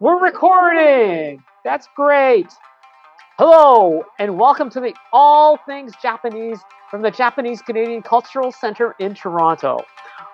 We're 0.00 0.18
recording! 0.18 1.44
That's 1.62 1.86
great! 1.94 2.46
Hello, 3.36 4.02
and 4.18 4.38
welcome 4.38 4.70
to 4.70 4.80
the 4.80 4.94
All 5.12 5.58
Things 5.66 5.92
Japanese 6.00 6.58
from 6.90 7.02
the 7.02 7.10
Japanese 7.10 7.60
Canadian 7.60 8.00
Cultural 8.00 8.50
Center 8.50 8.96
in 8.98 9.12
Toronto. 9.14 9.80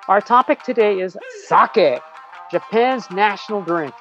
Our 0.06 0.20
topic 0.20 0.62
today 0.62 1.00
is 1.00 1.16
sake, 1.48 2.00
Japan's 2.52 3.10
national 3.10 3.60
drink. 3.62 3.92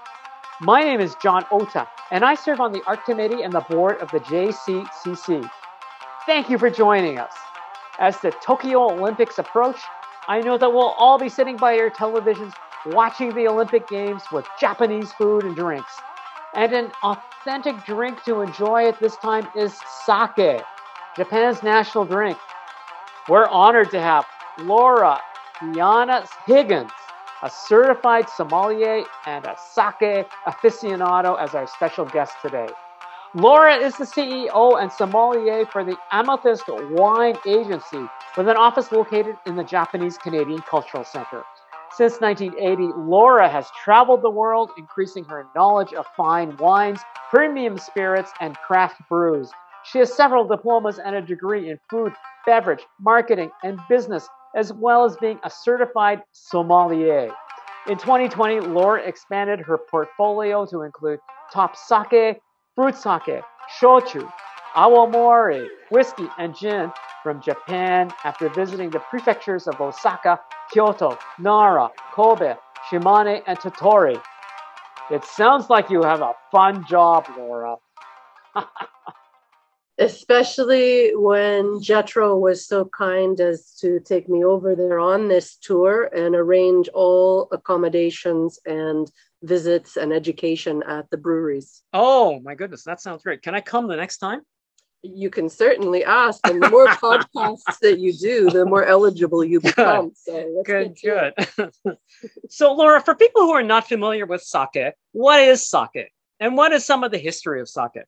My 0.62 0.82
name 0.82 1.02
is 1.02 1.16
John 1.20 1.44
Ota, 1.50 1.88
and 2.12 2.24
I 2.24 2.36
serve 2.36 2.60
on 2.60 2.72
the 2.72 2.84
art 2.86 3.04
committee 3.04 3.42
and 3.42 3.52
the 3.52 3.62
board 3.62 3.98
of 4.02 4.12
the 4.12 4.20
JCCC. 4.20 5.50
Thank 6.28 6.48
you 6.52 6.60
for 6.60 6.70
joining 6.70 7.18
us. 7.18 7.34
As 7.98 8.20
the 8.20 8.30
Tokyo 8.30 8.92
Olympics 8.92 9.40
approach, 9.40 9.78
I 10.28 10.42
know 10.42 10.60
that 10.60 10.72
we'll 10.72 10.94
all 11.00 11.18
be 11.18 11.28
sitting 11.28 11.58
by 11.58 11.74
your 11.74 11.90
televisions 11.90 12.54
watching 12.86 13.34
the 13.34 13.48
Olympic 13.48 13.88
Games 13.88 14.24
with 14.32 14.46
Japanese 14.60 15.12
food 15.14 15.44
and 15.44 15.56
drinks. 15.56 15.92
And 16.54 16.72
an 16.74 16.92
authentic 17.04 17.84
drink 17.86 18.24
to 18.24 18.42
enjoy 18.42 18.88
at 18.88 19.00
this 19.00 19.16
time 19.18 19.48
is 19.56 19.78
sake, 20.06 20.62
Japan's 21.16 21.64
national 21.64 22.06
drink. 22.06 22.38
We're 23.28 23.48
honored 23.48 23.92
to 23.92 24.02
have 24.02 24.26
Laura 24.60 25.20
Diana 25.60 26.26
Higgins, 26.46 26.92
a 27.42 27.50
certified 27.50 28.30
sommelier 28.30 29.04
and 29.26 29.46
a 29.46 29.56
sake 29.58 30.28
aficionado, 30.48 31.40
as 31.40 31.56
our 31.56 31.68
special 31.68 32.06
guest 32.06 32.36
today. 32.42 32.68
Laura 33.34 33.76
is 33.76 33.98
the 33.98 34.06
CEO 34.06 34.82
and 34.82 34.92
sommelier 34.92 35.66
for 35.66 35.84
the 35.84 35.98
Amethyst 36.12 36.64
Wine 36.70 37.36
Agency, 37.46 38.06
with 38.38 38.48
an 38.48 38.56
office 38.56 38.94
located 38.94 39.36
in 39.46 39.58
the 39.58 39.64
Japanese 39.64 40.18
Canadian 40.18 40.62
Cultural 40.62 41.04
Center. 41.04 41.44
Since 41.98 42.20
1980, 42.20 42.92
Laura 42.98 43.48
has 43.48 43.70
traveled 43.82 44.22
the 44.22 44.30
world, 44.30 44.70
increasing 44.78 45.24
her 45.26 45.48
knowledge 45.56 45.94
of 45.94 46.06
fine 46.18 46.58
wines, 46.58 47.00
premium 47.30 47.78
spirits, 47.78 48.32
and 48.42 48.54
craft 48.58 49.00
brews. 49.08 49.50
She 49.86 50.00
has 50.00 50.14
several 50.14 50.46
diplomas 50.46 51.00
and 51.00 51.16
a 51.16 51.22
degree 51.22 51.70
in 51.70 51.80
food, 51.90 52.12
beverage, 52.46 52.86
marketing, 53.00 53.50
and 53.64 53.80
business, 53.88 54.28
as 54.58 54.74
well 54.74 55.06
as 55.06 55.16
being 55.22 55.40
a 55.46 55.50
certified 55.50 56.22
sommelier. 56.34 57.32
In 57.88 57.98
2020, 57.98 58.60
Laura 58.60 59.02
expanded 59.02 59.62
her 59.62 59.78
portfolio 59.78 60.66
to 60.66 60.82
include 60.82 61.20
top 61.54 61.78
sake, 61.78 62.42
fruit 62.76 62.98
sake, 62.98 63.42
shochu, 63.80 64.30
awamori, 64.76 65.70
whiskey, 65.90 66.28
and 66.38 66.54
gin 66.58 66.92
from 67.26 67.42
Japan 67.42 68.14
after 68.24 68.50
visiting 68.50 68.92
the 68.92 69.00
prefectures 69.00 69.68
of 69.68 69.82
Osaka, 69.82 70.40
Kyoto, 70.72 71.18
Nara, 71.40 71.90
Kobe, 72.14 72.54
Shimane, 72.88 73.42
and 73.48 73.58
Tottori. 73.58 74.22
It 75.10 75.26
sounds 75.26 75.68
like 75.68 75.90
you 75.90 76.04
have 76.04 76.22
a 76.22 76.34
fun 76.52 76.86
job, 76.88 77.26
Laura. 77.36 77.78
Especially 79.98 81.16
when 81.16 81.80
JETRO 81.80 82.40
was 82.40 82.68
so 82.68 82.86
kind 82.86 83.40
as 83.40 83.72
to 83.80 84.00
take 84.00 84.30
me 84.30 84.46
over 84.46 84.76
there 84.76 85.00
on 85.00 85.28
this 85.28 85.56
tour 85.56 86.04
and 86.16 86.36
arrange 86.36 86.90
all 86.90 87.48
accommodations 87.52 88.60
and 88.68 89.12
visits 89.42 89.98
and 89.98 90.14
education 90.14 90.84
at 90.88 91.10
the 91.10 91.18
breweries. 91.18 91.82
Oh 91.92 92.40
my 92.42 92.54
goodness, 92.54 92.84
that 92.84 93.02
sounds 93.02 93.24
great. 93.24 93.42
Can 93.42 93.56
I 93.56 93.62
come 93.62 93.88
the 93.88 93.96
next 93.96 94.20
time? 94.20 94.42
You 95.14 95.30
can 95.30 95.50
certainly 95.50 96.04
ask, 96.04 96.40
and 96.46 96.62
the 96.62 96.70
more 96.70 96.88
podcasts 97.04 97.80
that 97.82 98.00
you 98.00 98.14
do, 98.14 98.50
the 98.50 98.66
more 98.66 98.86
eligible 98.86 99.44
you 99.44 99.62
become. 99.62 100.12
So 100.16 100.64
good, 100.66 100.98
good. 101.02 101.34
so, 102.50 102.74
Laura, 102.74 103.02
for 103.02 103.16
people 103.16 103.42
who 103.42 103.52
are 103.52 103.64
not 103.64 103.88
familiar 103.88 104.26
with 104.26 104.42
sake, 104.42 104.94
what 105.12 105.40
is 105.40 105.68
sake, 105.68 106.12
and 106.40 106.58
what 106.58 106.72
is 106.72 106.86
some 106.86 107.04
of 107.04 107.12
the 107.12 107.18
history 107.18 107.62
of 107.62 107.70
sake? 107.70 108.06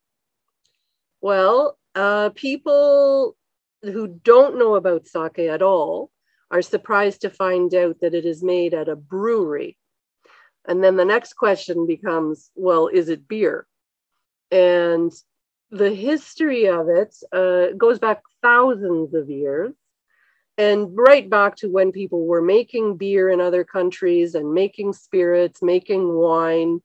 Well, 1.22 1.78
uh, 1.95 2.30
people 2.30 3.36
who 3.84 4.08
don't 4.08 4.58
know 4.58 4.76
about 4.76 5.08
sake 5.08 5.39
at 5.39 5.61
all 5.61 6.11
are 6.49 6.61
surprised 6.61 7.22
to 7.22 7.30
find 7.30 7.73
out 7.73 7.99
that 8.02 8.14
it 8.14 8.26
is 8.26 8.43
made 8.43 8.73
at 8.73 8.89
a 8.89 8.95
brewery. 8.95 9.77
And 10.67 10.83
then 10.83 10.95
the 10.95 11.05
next 11.05 11.33
question 11.33 11.88
becomes, 11.88 12.49
well, 12.55 12.88
is 12.88 13.10
it 13.10 13.27
beer? 13.27 13.67
And 14.52 15.11
the 15.72 15.94
history 15.94 16.67
of 16.67 16.88
it 16.89 17.16
uh, 17.33 17.73
goes 17.78 18.00
back 18.00 18.22
thousands 18.42 19.14
of 19.14 19.30
years 19.30 19.73
and 20.58 20.89
right 20.98 21.30
back 21.30 21.55
to 21.58 21.70
when 21.70 21.92
people 21.92 22.26
were 22.26 22.42
making 22.42 22.98
beer 22.98 23.30
in 23.30 23.39
other 23.39 23.64
countries 23.64 24.33
and 24.33 24.54
making 24.54 24.94
spirits, 24.94 25.61
making 25.61 26.14
wine. 26.14 26.82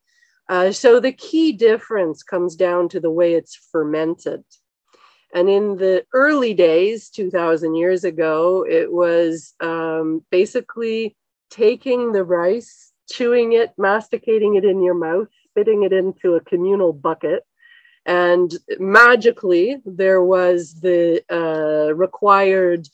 Uh, 0.49 0.73
so 0.73 1.01
the 1.01 1.13
key 1.13 1.53
difference 1.53 2.23
comes 2.23 2.55
down 2.55 2.89
to 2.91 3.01
the 3.01 3.11
way 3.11 3.35
it's 3.35 3.57
fermented. 3.71 4.45
And 5.35 5.49
in 5.49 5.77
the 5.77 6.05
early 6.13 6.53
days, 6.53 7.09
2000 7.09 7.75
years 7.75 8.05
ago, 8.05 8.67
it 8.69 8.93
was 8.93 9.55
um, 9.61 10.23
basically 10.31 11.17
taking 11.51 12.13
the 12.13 12.25
rice, 12.25 12.93
chewing 13.11 13.55
it, 13.55 13.73
masticating 13.79 14.57
it 14.57 14.65
in 14.67 14.83
your 14.83 14.95
mouth, 14.95 15.29
spitting 15.49 15.85
it 15.85 15.93
into 15.95 16.35
a 16.35 16.41
communal 16.41 16.93
bucket, 16.93 17.45
and 18.07 18.57
magically 18.79 19.79
there 19.85 20.23
was 20.23 20.75
the 20.81 21.23
uh, 21.31 21.95
required 21.95 22.89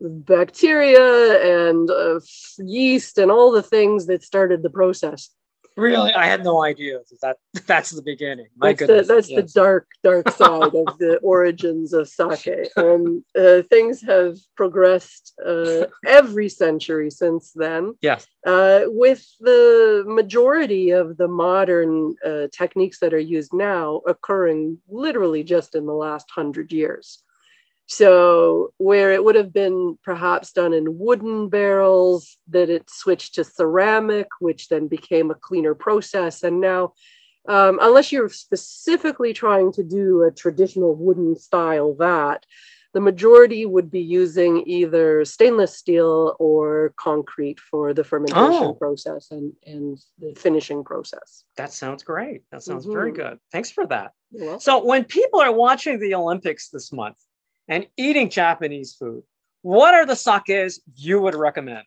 bacteria 0.00 1.68
and 1.68 1.90
uh, 1.90 2.20
yeast 2.58 3.18
and 3.18 3.30
all 3.30 3.50
the 3.50 3.62
things 3.62 4.06
that 4.06 4.22
started 4.22 4.62
the 4.62 4.70
process 4.70 5.30
Really, 5.78 6.12
I 6.12 6.26
had 6.26 6.42
no 6.42 6.64
idea 6.64 6.98
that 7.22 7.36
that's 7.66 7.90
the 7.90 8.02
beginning. 8.02 8.48
My 8.56 8.72
that's 8.72 8.80
goodness, 8.80 9.06
the, 9.06 9.14
that's 9.14 9.30
yes. 9.30 9.52
the 9.52 9.60
dark, 9.60 9.86
dark 10.02 10.28
side 10.40 10.74
of 10.74 10.98
the 10.98 11.18
origins 11.22 11.92
of 11.92 12.08
sake. 12.08 12.68
And 12.76 13.22
uh, 13.38 13.62
things 13.70 14.02
have 14.02 14.38
progressed 14.56 15.34
uh, 15.46 15.86
every 16.04 16.48
century 16.48 17.10
since 17.10 17.52
then. 17.52 17.94
Yes, 18.02 18.26
uh, 18.44 18.82
with 18.86 19.24
the 19.38 20.04
majority 20.06 20.90
of 20.90 21.16
the 21.16 21.28
modern 21.28 22.16
uh, 22.26 22.48
techniques 22.52 22.98
that 22.98 23.14
are 23.14 23.18
used 23.18 23.52
now 23.52 24.02
occurring 24.06 24.78
literally 24.88 25.44
just 25.44 25.76
in 25.76 25.86
the 25.86 25.92
last 25.92 26.28
hundred 26.30 26.72
years. 26.72 27.22
So, 27.90 28.74
where 28.76 29.12
it 29.12 29.24
would 29.24 29.34
have 29.34 29.50
been 29.50 29.98
perhaps 30.04 30.52
done 30.52 30.74
in 30.74 30.98
wooden 30.98 31.48
barrels, 31.48 32.36
that 32.48 32.68
it 32.68 32.90
switched 32.90 33.36
to 33.36 33.44
ceramic, 33.44 34.26
which 34.40 34.68
then 34.68 34.88
became 34.88 35.30
a 35.30 35.34
cleaner 35.34 35.74
process. 35.74 36.42
And 36.42 36.60
now, 36.60 36.92
um, 37.48 37.78
unless 37.80 38.12
you're 38.12 38.28
specifically 38.28 39.32
trying 39.32 39.72
to 39.72 39.82
do 39.82 40.22
a 40.22 40.30
traditional 40.30 40.94
wooden 40.94 41.38
style 41.38 41.94
vat, 41.94 42.44
the 42.92 43.00
majority 43.00 43.64
would 43.64 43.90
be 43.90 44.00
using 44.00 44.64
either 44.66 45.24
stainless 45.24 45.76
steel 45.76 46.36
or 46.38 46.92
concrete 46.96 47.58
for 47.58 47.94
the 47.94 48.04
fermentation 48.04 48.64
oh. 48.64 48.74
process 48.74 49.28
and, 49.30 49.54
and 49.64 49.98
the 50.18 50.34
finishing 50.34 50.84
process. 50.84 51.44
That 51.56 51.72
sounds 51.72 52.02
great. 52.02 52.42
That 52.50 52.62
sounds 52.62 52.84
mm-hmm. 52.84 52.92
very 52.92 53.12
good. 53.12 53.38
Thanks 53.50 53.70
for 53.70 53.86
that. 53.86 54.12
So, 54.58 54.84
when 54.84 55.04
people 55.04 55.40
are 55.40 55.52
watching 55.52 55.98
the 56.00 56.14
Olympics 56.14 56.68
this 56.68 56.92
month, 56.92 57.16
and 57.68 57.86
eating 57.96 58.30
Japanese 58.30 58.94
food, 58.94 59.22
what 59.62 59.94
are 59.94 60.06
the 60.06 60.16
sakes 60.16 60.80
you 60.96 61.20
would 61.20 61.34
recommend? 61.34 61.84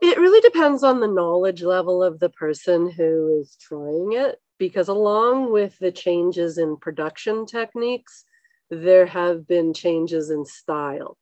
It 0.00 0.18
really 0.18 0.40
depends 0.40 0.82
on 0.82 1.00
the 1.00 1.06
knowledge 1.06 1.62
level 1.62 2.02
of 2.02 2.20
the 2.20 2.30
person 2.30 2.90
who 2.90 3.38
is 3.40 3.56
trying 3.60 4.12
it, 4.14 4.40
because 4.58 4.88
along 4.88 5.52
with 5.52 5.78
the 5.78 5.92
changes 5.92 6.56
in 6.56 6.76
production 6.76 7.44
techniques, 7.44 8.24
there 8.70 9.04
have 9.06 9.46
been 9.46 9.74
changes 9.74 10.30
in 10.30 10.44
style. 10.46 11.18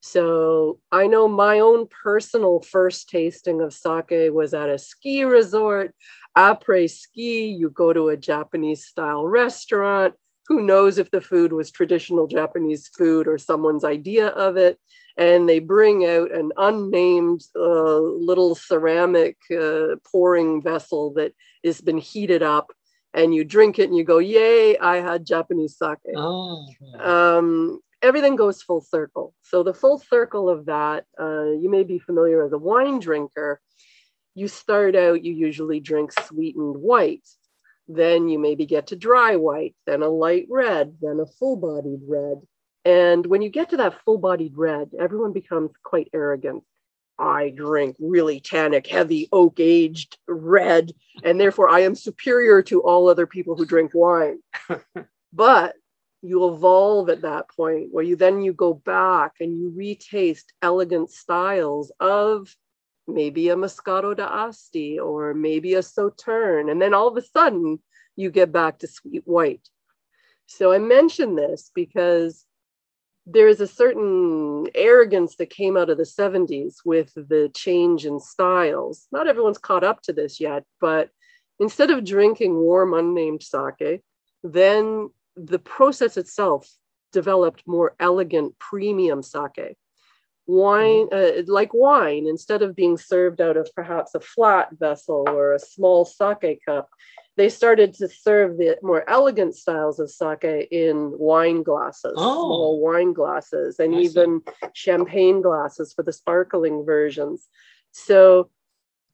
So 0.00 0.78
I 0.92 1.08
know 1.08 1.28
my 1.28 1.60
own 1.60 1.86
personal 1.88 2.60
first 2.60 3.08
tasting 3.08 3.60
of 3.60 3.72
sake 3.72 4.32
was 4.32 4.54
at 4.54 4.70
a 4.70 4.78
ski 4.78 5.24
resort, 5.24 5.94
après 6.36 6.88
ski. 6.88 7.48
You 7.48 7.68
go 7.70 7.92
to 7.92 8.08
a 8.08 8.16
Japanese 8.16 8.86
style 8.86 9.26
restaurant, 9.26 10.14
who 10.50 10.60
knows 10.60 10.98
if 10.98 11.12
the 11.12 11.20
food 11.20 11.52
was 11.52 11.70
traditional 11.70 12.26
Japanese 12.26 12.88
food 12.88 13.28
or 13.28 13.38
someone's 13.38 13.84
idea 13.84 14.26
of 14.30 14.56
it. 14.56 14.80
And 15.16 15.48
they 15.48 15.60
bring 15.60 16.04
out 16.04 16.32
an 16.32 16.50
unnamed 16.56 17.42
uh, 17.54 18.00
little 18.00 18.56
ceramic 18.56 19.36
uh, 19.56 19.94
pouring 20.10 20.60
vessel 20.60 21.12
that 21.14 21.34
has 21.64 21.80
been 21.80 21.98
heated 21.98 22.42
up. 22.42 22.72
And 23.14 23.32
you 23.32 23.44
drink 23.44 23.78
it 23.78 23.88
and 23.88 23.96
you 23.96 24.02
go, 24.02 24.18
Yay, 24.18 24.76
I 24.76 24.96
had 24.96 25.24
Japanese 25.24 25.78
sake. 25.78 25.98
Oh. 26.16 26.66
Um, 26.98 27.78
everything 28.02 28.34
goes 28.34 28.60
full 28.60 28.80
circle. 28.80 29.34
So, 29.42 29.62
the 29.62 29.74
full 29.74 29.98
circle 30.00 30.48
of 30.48 30.66
that, 30.66 31.04
uh, 31.20 31.52
you 31.52 31.70
may 31.70 31.84
be 31.84 32.00
familiar 32.00 32.44
as 32.44 32.52
a 32.52 32.58
wine 32.58 32.98
drinker. 32.98 33.60
You 34.34 34.48
start 34.48 34.96
out, 34.96 35.24
you 35.24 35.32
usually 35.32 35.78
drink 35.78 36.12
sweetened 36.12 36.76
white 36.76 37.26
then 37.96 38.28
you 38.28 38.38
maybe 38.38 38.66
get 38.66 38.88
to 38.88 38.96
dry 38.96 39.36
white, 39.36 39.74
then 39.86 40.02
a 40.02 40.08
light 40.08 40.46
red, 40.48 40.96
then 41.00 41.20
a 41.20 41.26
full 41.26 41.56
bodied 41.56 42.00
red. 42.06 42.40
And 42.84 43.26
when 43.26 43.42
you 43.42 43.50
get 43.50 43.70
to 43.70 43.76
that 43.78 44.00
full 44.04 44.18
bodied 44.18 44.56
red, 44.56 44.90
everyone 44.98 45.32
becomes 45.32 45.72
quite 45.82 46.08
arrogant. 46.14 46.62
I 47.18 47.50
drink 47.50 47.96
really 47.98 48.40
tannic, 48.40 48.86
heavy, 48.86 49.28
oak 49.32 49.60
aged 49.60 50.16
red, 50.26 50.92
and 51.22 51.38
therefore 51.38 51.68
I 51.68 51.80
am 51.80 51.94
superior 51.94 52.62
to 52.62 52.80
all 52.80 53.08
other 53.08 53.26
people 53.26 53.56
who 53.56 53.66
drink 53.66 53.90
wine. 53.92 54.38
but 55.32 55.74
you 56.22 56.48
evolve 56.48 57.10
at 57.10 57.22
that 57.22 57.48
point 57.48 57.88
where 57.90 58.04
you 58.04 58.16
then 58.16 58.40
you 58.40 58.52
go 58.52 58.74
back 58.74 59.34
and 59.40 59.58
you 59.58 59.70
retaste 59.76 60.52
elegant 60.62 61.10
styles 61.10 61.92
of 62.00 62.54
maybe 63.06 63.48
a 63.48 63.56
Moscato 63.56 64.16
d'Asti 64.16 64.98
or 64.98 65.34
maybe 65.34 65.74
a 65.74 65.82
Sauterne. 65.82 66.70
And 66.70 66.80
then 66.80 66.94
all 66.94 67.08
of 67.08 67.16
a 67.16 67.22
sudden 67.22 67.80
you 68.16 68.30
get 68.30 68.52
back 68.52 68.78
to 68.78 68.86
sweet 68.86 69.22
white. 69.26 69.68
So 70.46 70.72
I 70.72 70.78
mention 70.78 71.36
this 71.36 71.70
because 71.74 72.44
there 73.26 73.48
is 73.48 73.60
a 73.60 73.66
certain 73.66 74.66
arrogance 74.74 75.36
that 75.36 75.50
came 75.50 75.76
out 75.76 75.90
of 75.90 75.98
the 75.98 76.04
70s 76.04 76.76
with 76.84 77.12
the 77.14 77.50
change 77.54 78.06
in 78.06 78.18
styles. 78.18 79.06
Not 79.12 79.28
everyone's 79.28 79.58
caught 79.58 79.84
up 79.84 80.02
to 80.02 80.12
this 80.12 80.40
yet, 80.40 80.64
but 80.80 81.10
instead 81.60 81.90
of 81.90 82.04
drinking 82.04 82.54
warm, 82.56 82.94
unnamed 82.94 83.42
sake, 83.42 84.02
then 84.42 85.10
the 85.36 85.58
process 85.58 86.16
itself 86.16 86.68
developed 87.12 87.62
more 87.66 87.94
elegant 88.00 88.58
premium 88.58 89.22
sake. 89.22 89.76
Wine, 90.50 91.08
mm-hmm. 91.08 91.50
uh, 91.50 91.54
like 91.54 91.72
wine, 91.72 92.26
instead 92.26 92.62
of 92.62 92.74
being 92.74 92.96
served 92.96 93.40
out 93.40 93.56
of 93.56 93.70
perhaps 93.74 94.14
a 94.14 94.20
flat 94.20 94.68
vessel 94.72 95.24
or 95.28 95.52
a 95.52 95.58
small 95.58 96.04
sake 96.04 96.60
cup, 96.66 96.88
they 97.36 97.48
started 97.48 97.94
to 97.94 98.08
serve 98.08 98.58
the 98.58 98.76
more 98.82 99.08
elegant 99.08 99.54
styles 99.54 100.00
of 100.00 100.10
sake 100.10 100.68
in 100.70 101.12
wine 101.16 101.62
glasses, 101.62 102.14
oh. 102.16 102.34
small 102.34 102.80
wine 102.80 103.12
glasses, 103.12 103.78
and 103.78 103.94
I 103.94 103.98
even 104.00 104.42
see. 104.44 104.68
champagne 104.74 105.40
glasses 105.40 105.92
for 105.92 106.02
the 106.02 106.12
sparkling 106.12 106.84
versions. 106.84 107.46
So 107.92 108.50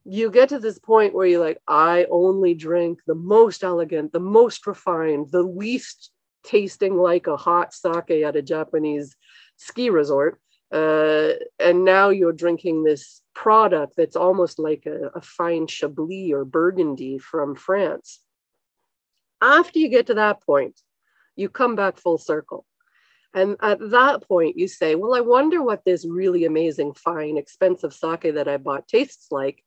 you 0.05 0.31
get 0.31 0.49
to 0.51 0.59
this 0.59 0.79
point 0.79 1.15
where 1.15 1.27
you're 1.27 1.45
like, 1.45 1.61
I 1.69 2.07
only 2.11 2.55
drink 2.55 3.01
the 3.07 3.15
most 3.15 3.63
elegant, 3.63 4.13
the 4.13 4.21
most 4.21 4.67
refined, 4.67 5.31
the 5.33 5.43
least 5.43 6.11
tasting 6.45 6.97
like 6.97 7.27
a 7.27 7.37
hot 7.37 7.75
sake 7.75 8.11
at 8.11 8.37
a 8.37 8.43
Japanese 8.43 9.17
ski 9.57 9.91
resort. 9.91 10.41
Uh, 10.73 11.33
and 11.59 11.85
now 11.85 12.09
you're 12.09 12.33
drinking 12.33 12.83
this 12.83 13.23
product 13.35 13.95
that's 13.97 14.17
almost 14.17 14.59
like 14.59 14.87
a, 14.87 15.11
a 15.15 15.21
fine 15.21 15.67
Chablis 15.67 16.33
or 16.33 16.45
Burgundy 16.45 17.19
from 17.19 17.55
France. 17.55 18.21
After 19.41 19.79
you 19.79 19.89
get 19.89 20.07
to 20.07 20.15
that 20.15 20.43
point, 20.43 20.81
you 21.37 21.49
come 21.49 21.77
back 21.77 21.99
full 21.99 22.19
circle. 22.19 22.67
And 23.35 23.57
at 23.61 23.79
that 23.91 24.27
point, 24.27 24.57
you 24.57 24.67
say, 24.67 24.95
Well, 24.95 25.15
I 25.15 25.21
wonder 25.21 25.63
what 25.63 25.85
this 25.85 26.07
really 26.07 26.47
amazing, 26.47 26.95
fine, 26.95 27.37
expensive 27.37 27.93
sake 27.93 28.35
that 28.35 28.49
I 28.49 28.57
bought 28.57 28.89
tastes 28.89 29.31
like 29.31 29.63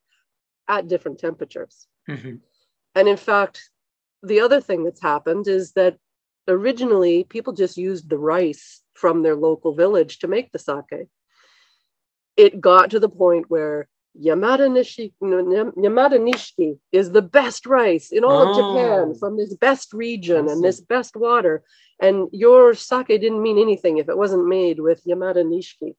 at 0.68 0.88
different 0.88 1.20
temperatures. 1.20 1.88
Mm-hmm. 2.10 2.38
And 2.96 3.08
in 3.08 3.18
fact, 3.18 3.70
the 4.24 4.42
other 4.42 4.60
thing 4.60 4.84
that's 4.84 5.02
happened 5.02 5.48
is 5.48 5.74
that 5.74 5.98
originally 6.50 7.24
people 7.24 7.54
just 7.54 7.78
used 7.78 8.10
the 8.10 8.18
rice 8.18 8.82
from 8.94 9.24
their 9.24 9.36
local 9.36 9.74
village 9.74 10.20
to 10.20 10.28
make 10.28 10.52
the 10.52 10.60
sake. 10.60 11.08
It 12.36 12.60
got 12.60 12.92
to 12.92 13.00
the 13.00 13.10
point 13.10 13.50
where 13.50 13.88
Yamada, 14.20 14.68
Nishi, 14.70 15.14
Yamada 15.22 16.18
Nishiki 16.20 16.80
is 16.92 17.12
the 17.12 17.22
best 17.22 17.66
rice 17.66 18.12
in 18.12 18.24
all 18.24 18.48
oh. 18.48 18.50
of 18.50 18.56
Japan 18.58 19.16
from 19.20 19.38
this 19.38 19.54
best 19.56 19.94
region 19.94 20.48
and 20.50 20.64
this 20.64 20.82
best 20.82 21.16
water. 21.16 21.64
And 22.02 22.28
your 22.32 22.74
sake 22.74 23.08
didn't 23.08 23.42
mean 23.42 23.60
anything 23.60 23.98
if 23.98 24.10
it 24.10 24.18
wasn't 24.18 24.48
made 24.48 24.80
with 24.80 25.04
Yamada 25.06 25.44
Nishiki. 25.46 25.96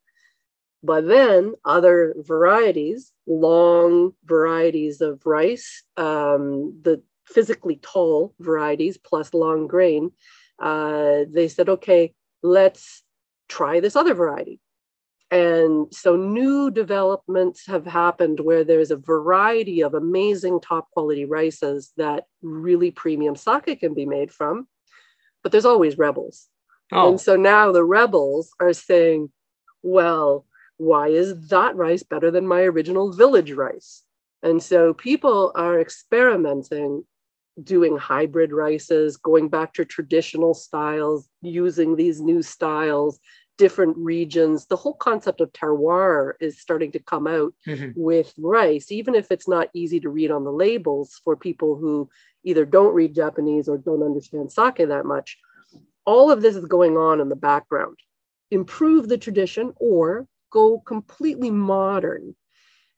But 0.83 1.07
then 1.07 1.55
other 1.65 2.15
varieties, 2.19 3.13
long 3.27 4.13
varieties 4.25 5.03
of 5.03 5.25
rice, 5.27 5.83
um, 5.97 6.81
the 6.83 7.03
physically 7.27 7.79
tall 7.81 8.35
varieties 8.41 8.99
plus 8.99 9.35
long 9.35 9.67
grain, 9.67 10.13
uh, 10.61 11.25
they 11.29 11.49
said, 11.49 11.69
okay, 11.69 12.15
let's 12.43 13.03
try 13.49 13.81
this 13.81 13.97
other 13.97 14.15
variety. 14.15 14.61
And 15.31 15.95
so 15.95 16.17
new 16.17 16.71
developments 16.73 17.67
have 17.67 17.87
happened 17.87 18.41
where 18.41 18.65
there's 18.65 18.91
a 18.91 18.97
variety 18.97 19.83
of 19.83 19.95
amazing 19.95 20.61
top 20.61 20.91
quality 20.91 21.25
rices 21.25 21.93
that 21.97 22.25
really 22.43 22.91
premium 22.91 23.37
sake 23.37 23.79
can 23.81 23.95
be 23.95 24.07
made 24.07 24.33
from, 24.33 24.67
but 25.43 25.53
there's 25.53 25.65
always 25.65 25.99
rebels. 25.99 26.49
Oh. 26.93 27.11
And 27.11 27.21
so 27.21 27.37
now 27.37 27.71
the 27.71 27.85
rebels 27.85 28.51
are 28.59 28.73
saying, 28.73 29.31
well, 29.83 30.47
why 30.79 31.09
is 31.09 31.49
that 31.49 31.77
rice 31.77 32.03
better 32.03 32.33
than 32.33 32.47
my 32.47 32.63
original 32.63 33.13
village 33.13 33.53
rice? 33.53 34.03
And 34.43 34.61
so 34.61 34.95
people 34.95 35.53
are 35.55 35.81
experimenting 35.81 37.05
doing 37.63 37.97
hybrid 37.97 38.53
rices, 38.53 39.17
going 39.17 39.49
back 39.49 39.75
to 39.75 39.85
traditional 39.85 40.55
styles, 40.55 41.29
using 41.43 41.97
these 41.97 42.21
new 42.21 42.43
styles, 42.43 43.19
different 43.59 43.97
regions. 43.99 44.67
The 44.67 44.77
whole 44.77 44.95
concept 44.95 45.43
of 45.43 45.53
terroir 45.53 46.33
is 46.41 46.61
starting 46.61 46.93
to 46.93 46.99
come 46.99 47.27
out 47.27 47.53
mm-hmm. 47.67 47.91
with 47.95 48.33
rice, 48.39 48.91
even 48.91 49.15
if 49.15 49.31
it's 49.31 49.47
not 49.47 49.69
easy 49.75 50.01
to 50.01 50.09
read 50.09 50.31
on 50.31 50.45
the 50.45 50.53
labels 50.53 51.21
for 51.25 51.37
people 51.37 51.77
who 51.77 52.09
either 52.43 52.65
don't 52.65 52.95
read 52.95 53.15
Japanese 53.15 53.69
or 53.69 53.77
don't 53.77 54.03
understand 54.03 54.51
sake 54.51 54.89
that 54.89 55.05
much. 55.05 55.37
All 56.07 56.31
of 56.31 56.41
this 56.41 56.57
is 56.57 56.65
going 56.65 56.97
on 56.97 57.21
in 57.21 57.29
the 57.29 57.37
background. 57.37 57.99
Improve 58.51 59.09
the 59.09 59.19
tradition 59.19 59.75
or 59.77 60.27
go 60.51 60.81
completely 60.81 61.51
modern. 61.51 62.35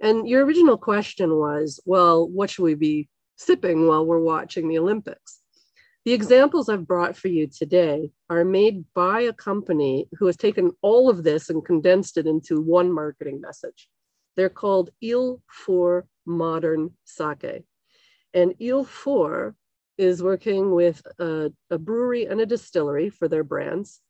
And 0.01 0.29
your 0.29 0.45
original 0.45 0.79
question 0.79 1.35
was, 1.37 1.81
well, 1.85 2.29
what 2.29 2.51
should 2.51 2.63
we 2.63 2.75
be 2.75 3.09
sipping 3.37 3.87
while 3.87 4.05
we're 4.05 4.21
watching 4.21 4.69
the 4.69 4.79
Olympics. 4.79 5.41
The 6.05 6.13
examples 6.13 6.69
I've 6.69 6.87
brought 6.87 7.17
for 7.17 7.29
you 7.29 7.47
today 7.47 8.11
are 8.29 8.45
made 8.45 8.85
by 8.93 9.21
a 9.21 9.33
company 9.33 10.09
who 10.19 10.27
has 10.27 10.37
taken 10.37 10.73
all 10.83 11.09
of 11.09 11.23
this 11.23 11.49
and 11.49 11.65
condensed 11.65 12.19
it 12.19 12.27
into 12.27 12.61
one 12.61 12.93
marketing 12.93 13.41
message. 13.41 13.89
They're 14.37 14.49
called 14.49 14.91
Il 15.01 15.41
for 15.49 16.07
Modern 16.27 16.91
Sake. 17.05 17.65
And 18.35 18.55
Il 18.59 18.85
for 18.85 19.55
is 19.99 20.23
working 20.23 20.73
with 20.75 21.03
a, 21.21 21.53
a, 21.71 21.79
brewery 21.79 22.27
and 22.27 22.41
a 22.41 22.47
distillery 22.47 23.11
for 23.11 23.29
their 23.29 23.45
brands. 23.45 24.01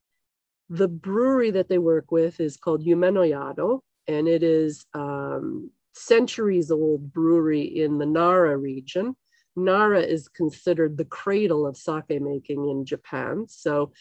The 0.70 0.88
brewery 0.88 1.50
that 1.50 1.68
they 1.68 1.78
work 1.78 2.10
with 2.10 2.40
is 2.40 2.56
called 2.56 2.86
Yumenoyado, 2.86 3.80
and 4.06 4.28
it 4.28 4.42
is 4.42 4.86
um, 4.94 5.70
centuries 5.92 6.70
old 6.70 7.12
brewery 7.12 7.62
in 7.62 7.98
the 7.98 8.06
Nara 8.06 8.56
region. 8.56 9.16
Nara 9.56 10.00
is 10.00 10.28
considered 10.28 10.96
the 10.96 11.04
cradle 11.04 11.66
of 11.66 11.76
sake 11.76 12.20
making 12.20 12.68
in 12.68 12.84
Japan. 12.84 13.46
So 13.48 13.92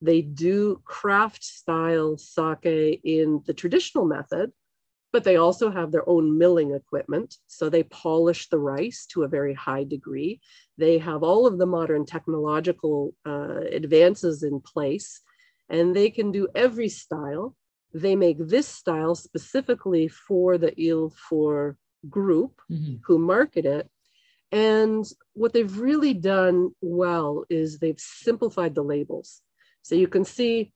they 0.00 0.22
do 0.22 0.80
craft 0.84 1.44
style 1.44 2.16
sake 2.16 3.00
in 3.04 3.42
the 3.46 3.54
traditional 3.54 4.06
method, 4.06 4.52
but 5.12 5.24
they 5.24 5.36
also 5.36 5.70
have 5.70 5.90
their 5.90 6.08
own 6.08 6.38
milling 6.38 6.72
equipment. 6.72 7.36
So 7.48 7.68
they 7.68 7.82
polish 7.82 8.48
the 8.48 8.58
rice 8.58 9.06
to 9.06 9.24
a 9.24 9.28
very 9.28 9.54
high 9.54 9.84
degree. 9.84 10.40
They 10.78 10.98
have 10.98 11.22
all 11.22 11.46
of 11.46 11.58
the 11.58 11.66
modern 11.66 12.06
technological 12.06 13.14
uh, 13.26 13.60
advances 13.72 14.42
in 14.42 14.60
place, 14.60 15.20
and 15.68 15.94
they 15.94 16.10
can 16.10 16.30
do 16.30 16.48
every 16.54 16.88
style 16.88 17.56
they 17.92 18.16
make 18.16 18.36
this 18.38 18.68
style 18.68 19.14
specifically 19.14 20.08
for 20.08 20.58
the 20.58 20.72
Il 20.80 21.10
for 21.10 21.76
group 22.08 22.60
mm-hmm. 22.70 22.96
who 23.04 23.18
market 23.18 23.66
it. 23.66 23.88
And 24.52 25.04
what 25.34 25.52
they've 25.52 25.78
really 25.78 26.14
done 26.14 26.70
well 26.80 27.44
is 27.48 27.78
they've 27.78 27.98
simplified 27.98 28.74
the 28.74 28.82
labels. 28.82 29.42
So 29.82 29.94
you 29.94 30.08
can 30.08 30.24
see. 30.24 30.72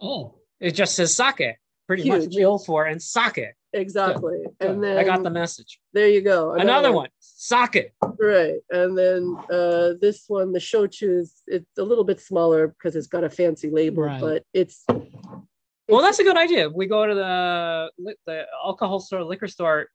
Oh, 0.00 0.36
it 0.60 0.72
just 0.72 0.94
says 0.94 1.14
sake, 1.14 1.56
pretty 1.86 2.04
huge. 2.04 2.26
much 2.26 2.36
Il 2.36 2.58
for 2.58 2.86
and 2.86 3.02
sake. 3.02 3.54
Exactly. 3.74 4.38
Good. 4.44 4.58
Good. 4.60 4.70
And 4.70 4.84
then 4.84 4.98
I 4.98 5.04
got 5.04 5.22
the 5.22 5.30
message. 5.30 5.80
There 5.92 6.08
you 6.08 6.20
go. 6.20 6.52
Another, 6.52 6.62
Another 6.62 6.92
one, 6.92 7.08
sake. 7.20 7.92
Right. 8.18 8.56
And 8.70 8.96
then 8.96 9.36
uh, 9.50 9.94
this 10.00 10.24
one, 10.28 10.52
the 10.52 10.58
shochu 10.58 11.20
is 11.20 11.42
it's 11.46 11.78
a 11.78 11.82
little 11.82 12.04
bit 12.04 12.20
smaller 12.20 12.68
because 12.68 12.96
it's 12.96 13.06
got 13.06 13.24
a 13.24 13.30
fancy 13.30 13.70
label, 13.70 14.04
right. 14.04 14.20
but 14.20 14.44
it's 14.52 14.84
well, 15.88 16.02
that's 16.02 16.18
a 16.18 16.24
good 16.24 16.36
idea. 16.36 16.68
We 16.68 16.86
go 16.86 17.06
to 17.06 17.14
the 17.14 18.14
the 18.26 18.46
alcohol 18.64 19.00
store, 19.00 19.24
liquor 19.24 19.48
store. 19.48 19.88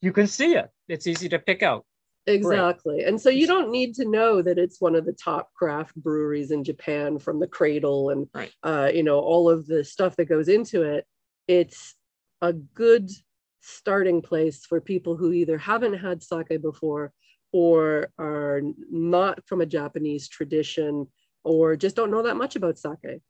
You 0.00 0.12
can 0.12 0.26
see 0.26 0.54
it. 0.54 0.68
It's 0.88 1.06
easy 1.06 1.28
to 1.30 1.38
pick 1.38 1.62
out. 1.62 1.84
Exactly. 2.26 2.96
Right. 2.96 3.06
And 3.06 3.20
so 3.20 3.30
you 3.30 3.46
don't 3.46 3.70
need 3.70 3.94
to 3.94 4.08
know 4.08 4.42
that 4.42 4.58
it's 4.58 4.80
one 4.80 4.94
of 4.94 5.06
the 5.06 5.14
top 5.14 5.52
craft 5.54 5.94
breweries 5.96 6.50
in 6.50 6.62
Japan 6.62 7.18
from 7.18 7.40
the 7.40 7.46
cradle 7.46 8.10
and 8.10 8.28
right. 8.34 8.52
uh, 8.62 8.90
you 8.92 9.02
know 9.02 9.18
all 9.18 9.48
of 9.48 9.66
the 9.66 9.84
stuff 9.84 10.16
that 10.16 10.26
goes 10.26 10.48
into 10.48 10.82
it. 10.82 11.06
It's 11.46 11.94
a 12.42 12.52
good 12.52 13.10
starting 13.60 14.22
place 14.22 14.64
for 14.64 14.80
people 14.80 15.16
who 15.16 15.32
either 15.32 15.58
haven't 15.58 15.94
had 15.94 16.22
sake 16.22 16.62
before 16.62 17.12
or 17.52 18.08
are 18.18 18.60
not 18.90 19.46
from 19.46 19.60
a 19.60 19.66
Japanese 19.66 20.28
tradition 20.28 21.06
or 21.44 21.76
just 21.76 21.96
don't 21.96 22.10
know 22.10 22.22
that 22.22 22.36
much 22.36 22.56
about 22.56 22.78
sake. 22.78 23.22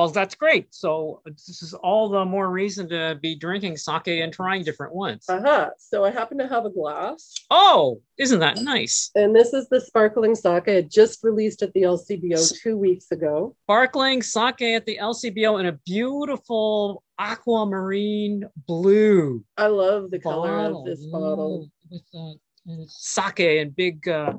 Well, 0.00 0.08
that's 0.08 0.34
great. 0.34 0.74
So 0.74 1.20
this 1.26 1.60
is 1.62 1.74
all 1.74 2.08
the 2.08 2.24
more 2.24 2.48
reason 2.50 2.88
to 2.88 3.18
be 3.20 3.34
drinking 3.34 3.76
sake 3.76 4.06
and 4.06 4.32
trying 4.32 4.64
different 4.64 4.94
ones. 4.94 5.26
Uh-huh. 5.28 5.68
So 5.76 6.06
I 6.06 6.10
happen 6.10 6.38
to 6.38 6.48
have 6.48 6.64
a 6.64 6.70
glass. 6.70 7.34
Oh, 7.50 8.00
isn't 8.16 8.40
that 8.40 8.62
nice? 8.62 9.10
And 9.14 9.36
this 9.36 9.52
is 9.52 9.68
the 9.68 9.78
sparkling 9.78 10.34
sake. 10.34 10.68
It 10.68 10.90
just 10.90 11.22
released 11.22 11.60
at 11.60 11.74
the 11.74 11.82
LCBO 11.82 12.62
two 12.62 12.78
weeks 12.78 13.10
ago. 13.10 13.54
Sparkling 13.64 14.22
sake 14.22 14.62
at 14.62 14.86
the 14.86 14.96
LCBO 15.02 15.60
in 15.60 15.66
a 15.66 15.72
beautiful 15.84 17.02
aquamarine 17.18 18.48
blue. 18.66 19.44
I 19.58 19.66
love 19.66 20.10
the 20.10 20.18
color 20.18 20.60
of 20.60 20.86
this 20.86 21.04
bottle. 21.04 21.68
With 21.90 22.02
uh, 22.14 22.84
sake 22.88 23.40
and 23.40 23.76
big 23.76 24.08
uh, 24.08 24.32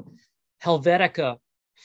Helvetica 0.64 1.38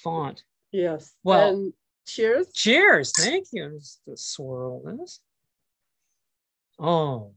font. 0.03 0.45
Yes. 0.73 1.13
Well- 1.25 1.51
and 1.51 1.73
cheers. 2.07 2.47
Cheers. 2.55 3.13
Thank 3.17 3.49
you. 3.53 3.79
Just 3.79 4.01
swirl 4.35 4.83
this. 4.85 5.21
Oh. 6.79 7.33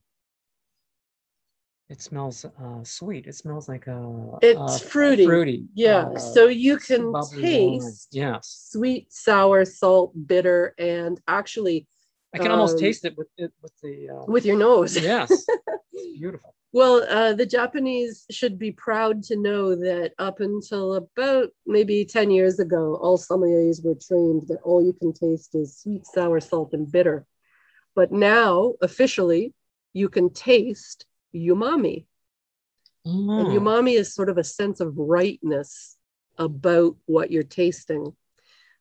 It 1.90 2.02
smells 2.02 2.46
uh, 2.46 2.84
sweet. 2.84 3.26
It 3.26 3.34
smells 3.34 3.68
like 3.68 3.88
a. 3.88 4.38
It's 4.44 4.80
fruity. 4.80 5.26
Fruity. 5.26 5.64
Yeah. 5.74 6.10
uh, 6.16 6.20
so 6.20 6.48
you 6.48 6.78
can 6.78 7.12
taste 7.32 7.84
wine. 7.84 7.94
Yes. 8.12 8.68
sweet, 8.72 9.12
sour, 9.12 9.66
salt, 9.66 10.14
bitter, 10.28 10.76
and 10.78 11.20
actually 11.28 11.88
I 12.36 12.38
can 12.38 12.52
almost 12.52 12.74
Um, 12.76 12.80
taste 12.82 13.06
it 13.06 13.18
with 13.18 13.30
it 13.38 13.52
with 13.64 13.74
the. 13.82 14.10
Uh, 14.10 14.26
with 14.28 14.46
your 14.46 14.58
nose. 14.58 14.96
yes. 15.02 15.32
It's 15.94 16.18
beautiful. 16.20 16.54
Well, 16.72 17.04
uh, 17.10 17.34
the 17.34 17.48
Japanese 17.48 18.26
should 18.30 18.60
be 18.60 18.72
proud 18.72 19.24
to 19.24 19.36
know 19.36 19.76
that 19.76 20.14
up 20.20 20.40
until 20.40 20.94
about 20.94 21.50
maybe 21.66 22.06
10 22.06 22.30
years 22.30 22.60
ago, 22.60 22.96
all 23.02 23.18
sommeliers 23.18 23.84
were 23.84 23.96
trained 23.96 24.48
that 24.50 24.62
all 24.64 24.84
you 24.84 24.94
can 24.94 25.12
taste 25.12 25.56
is 25.56 25.80
sweet, 25.80 26.06
sour, 26.06 26.40
salt, 26.40 26.74
and 26.74 26.92
bitter. 26.92 27.26
But 27.96 28.12
now, 28.12 28.76
officially, 28.82 29.56
you 29.94 30.10
can 30.10 30.30
taste 30.30 31.06
umami. 31.34 32.06
And 33.04 33.48
Mm. 33.48 33.62
umami 33.62 33.98
is 33.98 34.14
sort 34.14 34.30
of 34.30 34.38
a 34.38 34.44
sense 34.44 34.80
of 34.80 34.96
rightness 34.96 35.98
about 36.38 36.98
what 37.08 37.32
you're 37.32 37.44
tasting. 37.44 38.16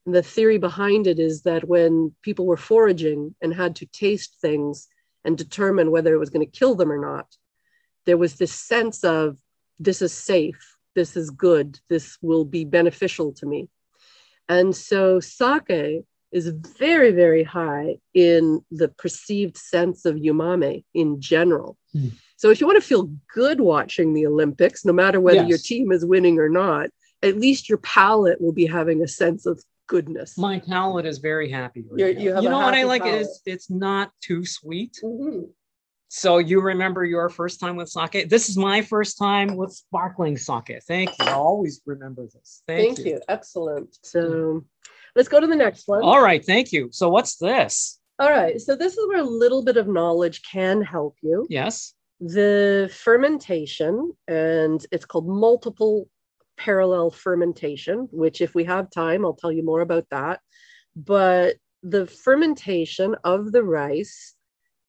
And 0.05 0.15
the 0.15 0.23
theory 0.23 0.59
behind 0.59 1.07
it 1.07 1.19
is 1.19 1.43
that 1.43 1.67
when 1.67 2.15
people 2.21 2.45
were 2.45 2.57
foraging 2.59 3.35
and 3.41 3.55
had 3.55 3.77
to 3.77 3.87
taste 3.87 4.41
things 4.41 4.89
and 5.25 5.39
determine 5.39 5.91
whether 5.91 6.13
it 6.13 6.19
was 6.19 6.31
going 6.31 6.45
to 6.45 6.59
kill 6.59 6.75
them 6.75 6.93
or 6.93 6.99
not, 6.99 7.35
there 8.09 8.17
was 8.17 8.37
this 8.37 8.53
sense 8.55 9.05
of 9.05 9.37
this 9.79 10.01
is 10.01 10.15
safe, 10.15 10.77
this 10.95 11.15
is 11.15 11.29
good, 11.29 11.79
this 11.91 12.17
will 12.23 12.47
be 12.47 12.65
beneficial 12.65 13.33
to 13.35 13.45
me. 13.45 13.69
And 14.49 14.75
so 14.75 15.21
sake 15.21 16.05
is 16.33 16.49
very, 16.79 17.11
very 17.11 17.45
high 17.45 17.99
in 18.15 18.63
the 18.71 18.89
perceived 18.89 19.59
sense 19.59 20.07
of 20.07 20.15
umami 20.17 20.85
in 20.95 21.21
general. 21.21 21.77
Hmm. 21.93 22.09
So 22.39 22.49
if 22.49 22.63
you 22.63 22.67
want 22.67 22.81
to 22.83 22.89
feel 22.89 23.11
good 23.35 23.61
watching 23.61 24.15
the 24.15 24.27
Olympics, 24.27 24.87
no 24.87 24.95
matter 24.95 25.21
whether 25.21 25.43
your 25.51 25.59
team 25.59 25.93
is 25.93 26.07
winning 26.07 26.39
or 26.39 26.49
not, 26.49 26.89
at 27.23 27.37
least 27.37 27.69
your 27.69 27.79
palate 27.79 28.41
will 28.41 28.53
be 28.55 28.65
having 28.65 29.03
a 29.03 29.09
sense 29.09 29.45
of 29.45 29.63
goodness. 29.87 30.39
My 30.39 30.61
palate 30.61 31.05
is 31.05 31.19
very 31.19 31.51
happy. 31.51 31.85
right 31.91 31.99
You're- 32.19 32.43
you 32.43 32.49
know 32.49 32.59
what 32.59 32.73
I 32.75 32.85
like 32.85 33.03
palate. 33.03 33.21
is 33.23 33.43
it's 33.45 33.69
not 33.69 34.13
too 34.23 34.47
sweet. 34.47 34.99
Mhm. 35.05 35.51
So 36.09 36.39
you 36.39 36.61
remember 36.63 37.05
your 37.05 37.29
first 37.29 37.61
time 37.61 37.77
with 37.77 37.91
sake? 37.91 38.31
This 38.31 38.49
is 38.49 38.57
my 38.57 38.81
first 38.81 39.19
time 39.19 39.57
with 39.57 39.73
sparkling 39.73 40.39
sake. 40.39 40.81
Thank 40.87 41.11
you. 41.11 41.27
I'll 41.27 41.43
always 41.43 41.83
remember 41.85 42.27
this. 42.27 42.63
Thank, 42.67 42.97
Thank, 42.97 43.07
you. 43.07 43.21
Excellent. 43.29 43.99
So 44.03 44.65
let's 45.15 45.29
go 45.29 45.39
to 45.39 45.47
the 45.47 45.55
next 45.55 45.87
one. 45.87 46.03
All 46.03 46.23
right, 46.23 46.45
thank 46.45 46.73
you. 46.73 46.89
So 46.93 47.11
what's 47.11 47.37
this? 47.37 48.01
All 48.19 48.31
right. 48.31 48.61
So 48.61 48.75
this 48.75 48.97
is 48.97 49.07
where 49.07 49.21
a 49.21 49.23
little 49.23 49.63
bit 49.63 49.77
of 49.77 49.87
knowledge 49.87 50.43
can 50.43 50.81
help 50.83 51.17
you. 51.23 51.47
Yes. 51.51 51.93
The 52.21 52.91
fermentation, 52.93 54.13
and 54.27 54.85
it's 54.91 55.05
called 55.05 55.29
multiple 55.29 56.09
parallel 56.57 57.11
fermentation, 57.11 58.09
which, 58.11 58.41
if 58.41 58.55
we 58.55 58.65
have 58.65 58.91
time, 58.91 59.25
I'll 59.25 59.35
tell 59.35 59.53
you 59.53 59.63
more 59.63 59.83
about 59.83 60.07
that. 60.11 60.41
But 60.97 61.57
the 61.83 62.07
fermentation 62.07 63.15
of 63.23 63.53
the 63.53 63.63
rice 63.63 64.35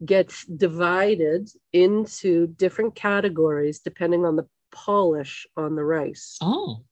gets 0.06 0.46
divided 0.46 1.50
into 1.74 2.48
different 2.48 2.96
categories 2.96 3.80
depending 3.80 4.26
on 4.26 4.36
the 4.36 4.48
polish 4.72 5.46
on 5.58 5.76
the 5.76 5.84
rice. 5.84 6.38
Oh. 6.42 6.84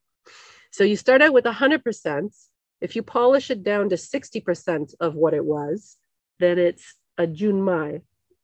So 0.71 0.83
you 0.83 0.95
start 0.95 1.21
out 1.21 1.33
with 1.33 1.45
100%. 1.45 2.35
If 2.81 2.95
you 2.95 3.01
polish 3.01 3.49
it 3.49 3.63
down 3.63 3.89
to 3.89 3.95
60% 3.95 4.93
of 4.99 5.15
what 5.15 5.33
it 5.33 5.43
was, 5.43 5.97
then 6.39 6.59
it's 6.59 6.95
a 7.17 7.25
junmai. 7.25 8.01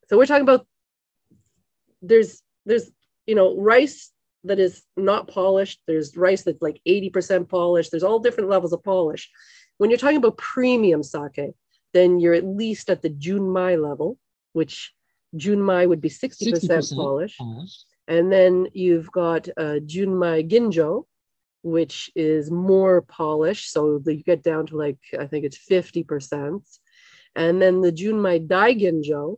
So 0.10 0.18
we're 0.18 0.26
talking 0.26 0.44
about 0.44 0.66
there's 2.02 2.42
there's 2.66 2.92
you 3.26 3.36
know 3.36 3.56
rice 3.56 4.12
that 4.44 4.60
is 4.60 4.84
not 4.98 5.28
polished. 5.28 5.80
There's 5.88 6.18
rice 6.18 6.44
that's 6.44 6.62
like 6.62 6.82
80% 6.88 7.48
polished. 7.48 7.92
There's 7.92 8.04
all 8.04 8.20
different 8.20 8.50
levels 8.50 8.74
of 8.74 8.84
polish. 8.84 9.30
When 9.78 9.90
you're 9.90 9.98
talking 9.98 10.18
about 10.18 10.38
premium 10.38 11.02
sake, 11.02 11.54
then 11.94 12.20
you're 12.20 12.34
at 12.34 12.44
least 12.46 12.90
at 12.90 13.02
the 13.02 13.10
junmai 13.10 13.82
level, 13.82 14.18
which 14.54 14.94
junmai 15.36 15.88
would 15.88 16.02
be 16.02 16.10
60%, 16.10 16.54
60%. 16.54 16.96
polished. 16.96 17.38
Polished. 17.38 17.86
And 18.08 18.32
then 18.32 18.68
you've 18.74 19.12
got 19.12 19.48
uh, 19.50 19.80
Junmai 19.86 20.50
Ginjo, 20.50 21.06
which 21.62 22.12
is 22.16 22.52
more 22.52 23.02
polished. 23.02 23.72
So 23.72 24.02
you 24.06 24.24
get 24.24 24.44
down 24.44 24.68
to 24.68 24.78
like, 24.78 24.98
I 25.18 25.26
think 25.28 25.46
it's 25.46 25.58
50%. 25.58 26.62
And 27.36 27.62
then 27.62 27.82
the 27.82 27.92
June 27.92 28.18
Junmai 28.18 28.48
Daiginjo 28.48 29.38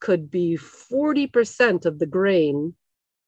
could 0.00 0.30
be 0.30 0.56
40% 0.56 1.86
of 1.86 1.98
the 1.98 2.06
grain 2.06 2.74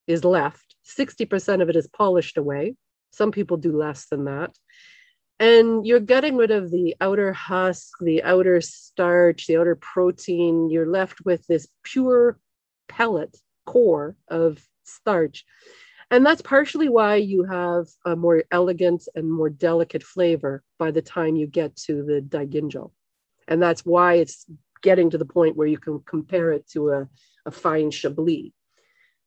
is 0.07 0.23
left, 0.23 0.75
60% 0.85 1.61
of 1.61 1.69
it 1.69 1.75
is 1.75 1.87
polished 1.87 2.37
away. 2.37 2.75
Some 3.11 3.31
people 3.31 3.57
do 3.57 3.75
less 3.75 4.07
than 4.07 4.25
that. 4.25 4.55
And 5.39 5.85
you're 5.85 5.99
getting 5.99 6.35
rid 6.35 6.51
of 6.51 6.71
the 6.71 6.95
outer 6.99 7.31
husk, 7.31 7.99
the 8.01 8.23
outer 8.23 8.59
starch, 8.59 9.45
the 9.45 9.57
outer 9.57 9.75
protein. 9.75 10.69
You're 10.69 10.89
left 10.89 11.23
with 11.25 11.45
this 11.45 11.67
pure 11.83 12.39
pellet 12.87 13.37
core 13.65 14.15
of 14.29 14.59
starch. 14.83 15.45
And 16.09 16.25
that's 16.25 16.41
partially 16.41 16.89
why 16.89 17.15
you 17.15 17.43
have 17.43 17.87
a 18.05 18.15
more 18.15 18.43
elegant 18.51 19.07
and 19.13 19.31
more 19.31 19.49
delicate 19.49 20.03
flavor 20.03 20.63
by 20.79 20.91
the 20.91 21.01
time 21.01 21.35
you 21.35 21.47
get 21.47 21.75
to 21.87 22.03
the 22.03 22.21
daiginjo. 22.21 22.91
And 23.47 23.61
that's 23.61 23.85
why 23.85 24.15
it's 24.15 24.45
getting 24.81 25.09
to 25.09 25.17
the 25.17 25.25
point 25.25 25.55
where 25.55 25.67
you 25.67 25.77
can 25.77 25.99
compare 25.99 26.51
it 26.51 26.67
to 26.69 26.91
a, 26.91 27.09
a 27.45 27.51
fine 27.51 27.91
chablis. 27.91 28.51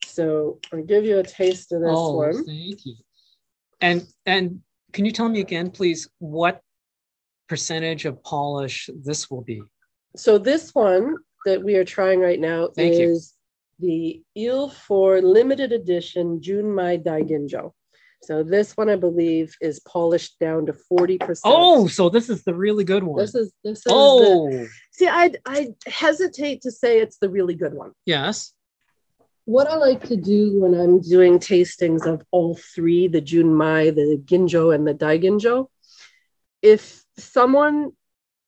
So 0.04 0.58
I'll 0.72 0.82
give 0.82 1.04
you 1.04 1.18
a 1.18 1.22
taste 1.22 1.72
of 1.72 1.82
this 1.82 1.90
oh, 1.92 2.16
one. 2.16 2.44
thank 2.44 2.86
you. 2.86 2.94
And 3.80 4.06
and 4.26 4.60
can 4.92 5.04
you 5.04 5.12
tell 5.12 5.28
me 5.28 5.40
again, 5.40 5.70
please, 5.70 6.08
what 6.18 6.60
percentage 7.48 8.04
of 8.04 8.22
polish 8.22 8.88
this 9.02 9.30
will 9.30 9.42
be? 9.42 9.62
So 10.16 10.38
this 10.38 10.74
one 10.74 11.16
that 11.46 11.62
we 11.62 11.76
are 11.76 11.84
trying 11.84 12.20
right 12.20 12.40
now 12.40 12.68
Thank 12.74 12.94
you. 12.94 13.10
is 13.10 13.34
the 13.78 14.22
Il 14.36 14.68
for 14.70 15.20
limited 15.20 15.72
edition 15.72 16.40
Junmai 16.40 17.02
Daiginjo. 17.02 17.72
So 18.22 18.42
this 18.42 18.76
one 18.76 18.90
I 18.90 18.96
believe 18.96 19.54
is 19.62 19.80
polished 19.80 20.38
down 20.38 20.66
to 20.66 20.74
40%. 20.92 21.40
Oh, 21.44 21.86
so 21.86 22.10
this 22.10 22.28
is 22.28 22.44
the 22.44 22.54
really 22.54 22.84
good 22.84 23.02
one. 23.02 23.18
this 23.18 23.34
is 23.34 23.52
this 23.64 23.78
is 23.78 23.84
the, 23.84 23.90
oh, 23.92 24.66
see 24.92 25.08
I 25.08 25.32
I 25.46 25.68
hesitate 25.86 26.60
to 26.62 26.70
say 26.70 27.00
it's 27.00 27.16
the 27.16 27.30
really 27.30 27.54
good 27.54 27.72
one. 27.72 27.92
yes. 28.04 28.52
What 29.50 29.66
I 29.66 29.74
like 29.74 30.06
to 30.06 30.16
do 30.16 30.60
when 30.60 30.74
I'm 30.74 31.00
doing 31.00 31.40
tastings 31.40 32.06
of 32.06 32.22
all 32.30 32.54
three, 32.54 33.08
the 33.08 33.20
Junmai, 33.20 33.92
the 33.92 34.22
Ginjo, 34.24 34.72
and 34.72 34.86
the 34.86 34.94
Daiginjo, 34.94 35.66
if 36.62 37.02
someone 37.18 37.90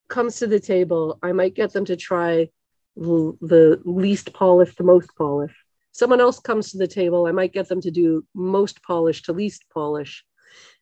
comes 0.06 0.36
to 0.36 0.46
the 0.46 0.60
table, 0.60 1.18
I 1.20 1.32
might 1.32 1.54
get 1.56 1.72
them 1.72 1.84
to 1.86 1.96
try 1.96 2.50
the 2.94 3.80
least 3.84 4.32
polished 4.32 4.76
to 4.76 4.84
most 4.84 5.10
polished. 5.18 5.56
Someone 5.90 6.20
else 6.20 6.38
comes 6.38 6.70
to 6.70 6.78
the 6.78 6.86
table, 6.86 7.26
I 7.26 7.32
might 7.32 7.52
get 7.52 7.68
them 7.68 7.80
to 7.80 7.90
do 7.90 8.24
most 8.32 8.80
polished 8.84 9.24
to 9.24 9.32
least 9.32 9.64
polish. 9.74 10.24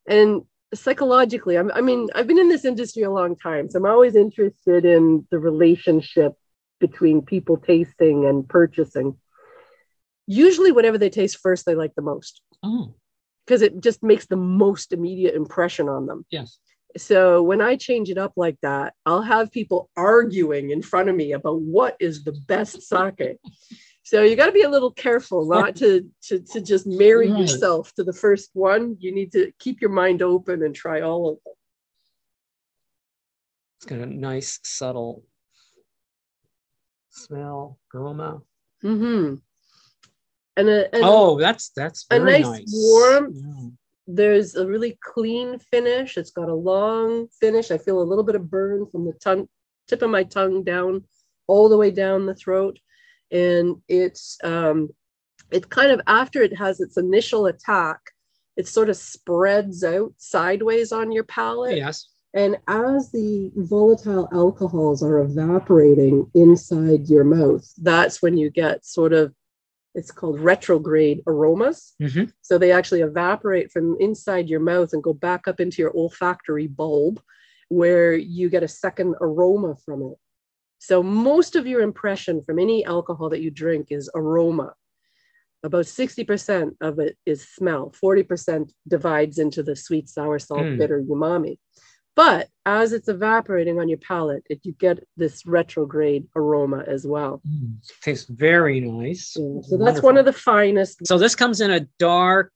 And 0.06 0.42
psychologically, 0.74 1.56
I'm, 1.56 1.72
I 1.72 1.80
mean, 1.80 2.10
I've 2.14 2.26
been 2.26 2.38
in 2.38 2.50
this 2.50 2.66
industry 2.66 3.04
a 3.04 3.10
long 3.10 3.36
time, 3.36 3.70
so 3.70 3.78
I'm 3.78 3.86
always 3.86 4.16
interested 4.16 4.84
in 4.84 5.26
the 5.30 5.38
relationship 5.38 6.34
between 6.78 7.22
people 7.22 7.56
tasting 7.56 8.26
and 8.26 8.46
purchasing. 8.46 9.16
Usually, 10.32 10.70
whatever 10.70 10.96
they 10.96 11.10
taste 11.10 11.38
first, 11.38 11.66
they 11.66 11.74
like 11.74 11.92
the 11.96 12.02
most 12.02 12.40
Oh, 12.62 12.94
because 13.44 13.62
it 13.62 13.80
just 13.80 14.00
makes 14.00 14.26
the 14.26 14.36
most 14.36 14.92
immediate 14.92 15.34
impression 15.34 15.88
on 15.88 16.06
them. 16.06 16.24
yes. 16.30 16.60
So 16.96 17.42
when 17.42 17.60
I 17.60 17.74
change 17.74 18.10
it 18.10 18.18
up 18.18 18.34
like 18.36 18.56
that, 18.62 18.94
I'll 19.04 19.22
have 19.22 19.50
people 19.50 19.90
arguing 19.96 20.70
in 20.70 20.82
front 20.82 21.08
of 21.08 21.16
me 21.16 21.32
about 21.32 21.60
what 21.60 21.96
is 21.98 22.22
the 22.22 22.32
best 22.46 22.82
sake. 22.82 23.38
So 24.04 24.22
you 24.22 24.36
got 24.36 24.46
to 24.46 24.52
be 24.52 24.62
a 24.62 24.68
little 24.70 24.92
careful 24.92 25.46
not 25.46 25.74
to, 25.82 26.08
to 26.28 26.38
to 26.52 26.60
just 26.60 26.86
marry 26.86 27.28
Right. 27.30 27.40
yourself 27.40 27.92
to 27.94 28.04
the 28.04 28.12
first 28.12 28.50
one. 28.54 28.96
You 29.00 29.12
need 29.12 29.32
to 29.32 29.50
keep 29.58 29.80
your 29.80 29.90
mind 29.90 30.22
open 30.22 30.62
and 30.62 30.74
try 30.74 31.00
all 31.00 31.28
of 31.30 31.38
them. 31.44 31.54
It's 33.78 33.86
got 33.86 33.98
a 33.98 34.06
nice, 34.06 34.60
subtle 34.62 35.24
smell, 37.10 37.78
aroma. 37.92 38.42
Mm-hmm. 38.84 39.34
And, 40.56 40.68
a, 40.68 40.94
and 40.94 41.04
oh, 41.04 41.38
that's 41.38 41.70
that's 41.70 42.06
a 42.10 42.18
very 42.20 42.40
nice 42.40 42.64
warm 42.72 43.32
Yeah. 43.34 43.68
there's 44.06 44.56
a 44.56 44.66
really 44.66 44.98
clean 45.02 45.58
finish. 45.58 46.16
It's 46.16 46.32
got 46.32 46.48
a 46.48 46.54
long 46.54 47.28
finish. 47.40 47.70
I 47.70 47.78
feel 47.78 48.02
a 48.02 48.04
little 48.10 48.24
bit 48.24 48.34
of 48.34 48.50
burn 48.50 48.86
from 48.90 49.06
the 49.06 49.12
tongue, 49.12 49.48
tip 49.88 50.02
of 50.02 50.10
my 50.10 50.24
tongue 50.24 50.64
down 50.64 51.04
all 51.46 51.68
the 51.68 51.76
way 51.76 51.90
down 51.90 52.26
the 52.26 52.34
throat. 52.34 52.78
And 53.30 53.76
it's 53.88 54.38
um, 54.42 54.90
it 55.50 55.68
kind 55.70 55.92
of 55.92 56.00
after 56.06 56.42
it 56.42 56.56
has 56.58 56.80
its 56.80 56.96
initial 56.96 57.46
attack, 57.46 58.00
it 58.56 58.66
sort 58.66 58.90
of 58.90 58.96
spreads 58.96 59.84
out 59.84 60.12
sideways 60.16 60.92
on 60.92 61.12
your 61.12 61.24
palate. 61.24 61.76
Yes. 61.76 62.08
And 62.34 62.56
as 62.68 63.10
the 63.10 63.50
volatile 63.56 64.28
alcohols 64.32 65.02
are 65.02 65.18
evaporating 65.18 66.30
inside 66.34 67.08
your 67.08 67.24
mouth, 67.24 67.68
that's 67.78 68.22
when 68.22 68.36
you 68.36 68.50
get 68.50 68.84
sort 68.84 69.12
of, 69.12 69.34
it's 69.94 70.10
called 70.10 70.38
retrograde 70.40 71.22
aromas. 71.26 71.94
Mhm. 72.00 72.32
So 72.42 72.58
they 72.58 72.72
actually 72.72 73.00
evaporate 73.00 73.70
from 73.72 73.96
inside 74.00 74.48
your 74.48 74.60
mouth 74.60 74.92
and 74.92 75.02
go 75.02 75.12
back 75.12 75.48
up 75.48 75.60
into 75.60 75.82
your 75.82 75.92
olfactory 75.96 76.66
bulb, 76.66 77.20
where 77.68 78.14
you 78.14 78.48
get 78.48 78.62
a 78.62 78.68
second 78.68 79.14
aroma 79.20 79.76
from 79.84 80.02
it. 80.02 80.18
So 80.78 81.02
most 81.02 81.56
of 81.56 81.66
your 81.66 81.82
impression 81.82 82.42
from 82.42 82.58
any 82.58 82.84
alcohol 82.84 83.28
that 83.30 83.42
you 83.42 83.50
drink 83.50 83.88
is 83.90 84.10
aroma. 84.14 84.74
About 85.62 85.86
60% 85.86 86.76
of 86.80 86.98
it 86.98 87.18
is 87.26 87.46
smell, 87.46 87.90
40% 87.90 88.72
divides 88.88 89.38
into 89.38 89.62
the 89.62 89.76
sweet, 89.76 90.08
sour, 90.08 90.38
salt, 90.38 90.62
Mm. 90.62 90.78
bitter, 90.78 91.02
umami. 91.02 91.58
But 92.20 92.50
as 92.66 92.92
it's 92.92 93.08
evaporating 93.08 93.80
on 93.80 93.88
your 93.88 93.96
palate, 93.96 94.42
it, 94.50 94.60
you 94.62 94.72
get 94.72 94.98
this 95.16 95.46
retrograde 95.46 96.28
aroma 96.36 96.84
as 96.86 97.06
well. 97.06 97.40
Mm, 97.48 97.76
tastes 98.02 98.28
very 98.28 98.78
nice. 98.78 99.34
Yeah, 99.38 99.62
So 99.62 99.78
that's 99.78 100.02
one 100.02 100.18
of 100.18 100.26
the 100.26 100.32
finest. 100.34 100.98
So 101.06 101.16
this 101.16 101.34
comes 101.34 101.62
in 101.62 101.70
a 101.70 101.80
dark, 101.98 102.52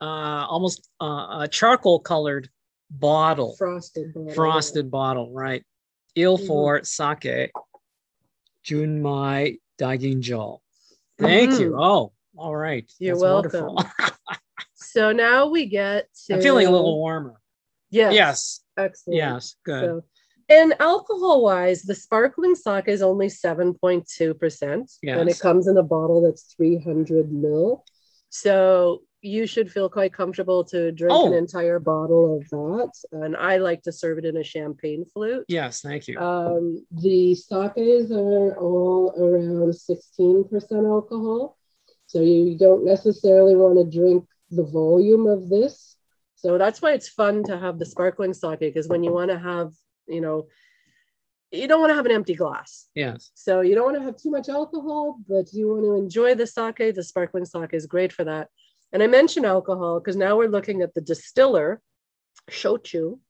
uh, 0.00 0.46
almost 0.48 0.88
uh, 1.02 1.40
a 1.42 1.48
charcoal 1.50 2.00
colored 2.00 2.48
bottle, 2.90 3.54
Frosted. 3.58 4.14
bottle. 4.14 4.32
frosted 4.32 4.90
bottle, 4.90 5.30
right? 5.34 5.62
Il 6.14 6.38
Mhm. 6.38 6.46
for 6.46 6.82
sake, 6.82 7.52
Junmai 8.64 9.58
Daiginjo. 9.78 10.60
Thank 11.18 11.60
you. 11.60 11.72
Mhm. 11.72 11.78
Oh, 11.78 12.12
all 12.38 12.56
right. 12.56 12.90
You're 12.98 13.16
That's 13.16 13.22
welcome. 13.22 13.74
wonderful. 13.74 13.92
So 14.76 15.12
now 15.12 15.48
we 15.48 15.66
get 15.66 16.08
to. 16.26 16.34
I'm 16.34 16.40
feeling 16.40 16.66
a 16.66 16.70
little 16.70 16.96
warmer. 16.96 17.40
Yes. 17.90 18.14
Yes. 18.14 18.63
Excellent. 18.76 19.16
Yes. 19.16 19.56
Good. 19.64 19.84
So, 19.84 20.04
and 20.48 20.74
alcohol 20.78 21.42
wise, 21.42 21.82
the 21.82 21.94
sparkling 21.94 22.54
sake 22.54 22.88
is 22.88 23.00
only 23.02 23.28
7.2%. 23.28 24.98
And 25.02 25.28
it 25.28 25.40
comes 25.40 25.68
in 25.68 25.76
a 25.78 25.82
bottle 25.82 26.20
that's 26.22 26.54
300 26.54 27.32
mil. 27.32 27.84
So 28.28 29.02
you 29.22 29.46
should 29.46 29.70
feel 29.72 29.88
quite 29.88 30.12
comfortable 30.12 30.64
to 30.64 30.92
drink 30.92 31.12
an 31.12 31.32
Oh. 31.32 31.36
entire 31.36 31.78
bottle 31.78 32.36
of 32.36 32.48
that. 32.50 32.90
And 33.12 33.36
I 33.36 33.56
like 33.56 33.82
to 33.84 33.92
serve 33.92 34.18
it 34.18 34.26
in 34.26 34.36
a 34.36 34.44
champagne 34.44 35.06
flute. 35.06 35.46
Yes. 35.48 35.80
Thank 35.80 36.08
you. 36.08 36.18
Um, 36.18 36.84
the 36.90 37.34
sakes 37.34 38.10
are 38.10 38.54
all 38.58 39.14
around 39.16 39.72
16% 39.74 40.84
alcohol. 40.86 41.56
So 42.06 42.20
you 42.20 42.58
don't 42.58 42.84
necessarily 42.84 43.56
want 43.56 43.78
to 43.78 43.98
drink 43.98 44.26
the 44.50 44.64
volume 44.64 45.26
of 45.26 45.48
this. 45.48 45.93
So 46.44 46.58
that's 46.58 46.82
why 46.82 46.92
it's 46.92 47.08
fun 47.08 47.42
to 47.44 47.58
have 47.58 47.78
the 47.78 47.86
sparkling 47.86 48.34
sake 48.34 48.60
because 48.60 48.86
when 48.86 49.02
you 49.02 49.12
want 49.12 49.30
to 49.30 49.38
have, 49.38 49.72
you 50.06 50.20
know, 50.20 50.48
you 51.50 51.66
don't 51.66 51.80
want 51.80 51.90
to 51.90 51.94
have 51.94 52.04
an 52.04 52.12
empty 52.12 52.34
glass. 52.34 52.88
yes. 52.94 53.30
So 53.34 53.62
you 53.62 53.74
don't 53.74 53.86
want 53.86 53.96
to 53.96 54.02
have 54.02 54.18
too 54.18 54.30
much 54.30 54.50
alcohol, 54.50 55.20
but 55.26 55.54
you 55.54 55.68
want 55.68 55.84
to 55.84 55.94
enjoy 55.94 56.34
the 56.34 56.46
sake. 56.46 56.94
The 56.94 57.02
sparkling 57.02 57.46
sake 57.46 57.72
is 57.72 57.86
great 57.86 58.12
for 58.12 58.24
that. 58.24 58.48
And 58.92 59.02
I 59.02 59.06
mention 59.06 59.46
alcohol 59.46 60.00
because 60.00 60.16
now 60.16 60.36
we're 60.36 60.50
looking 60.50 60.82
at 60.82 60.92
the 60.92 61.00
distiller, 61.00 61.80
Shochu. 62.50 63.20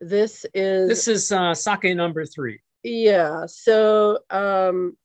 This 0.00 0.46
is 0.54 0.88
This 0.88 1.08
is 1.08 1.30
uh, 1.30 1.52
sake 1.52 1.94
number 1.94 2.24
three. 2.24 2.60
Yeah. 2.82 3.46
So 3.46 4.18
um, 4.30 4.96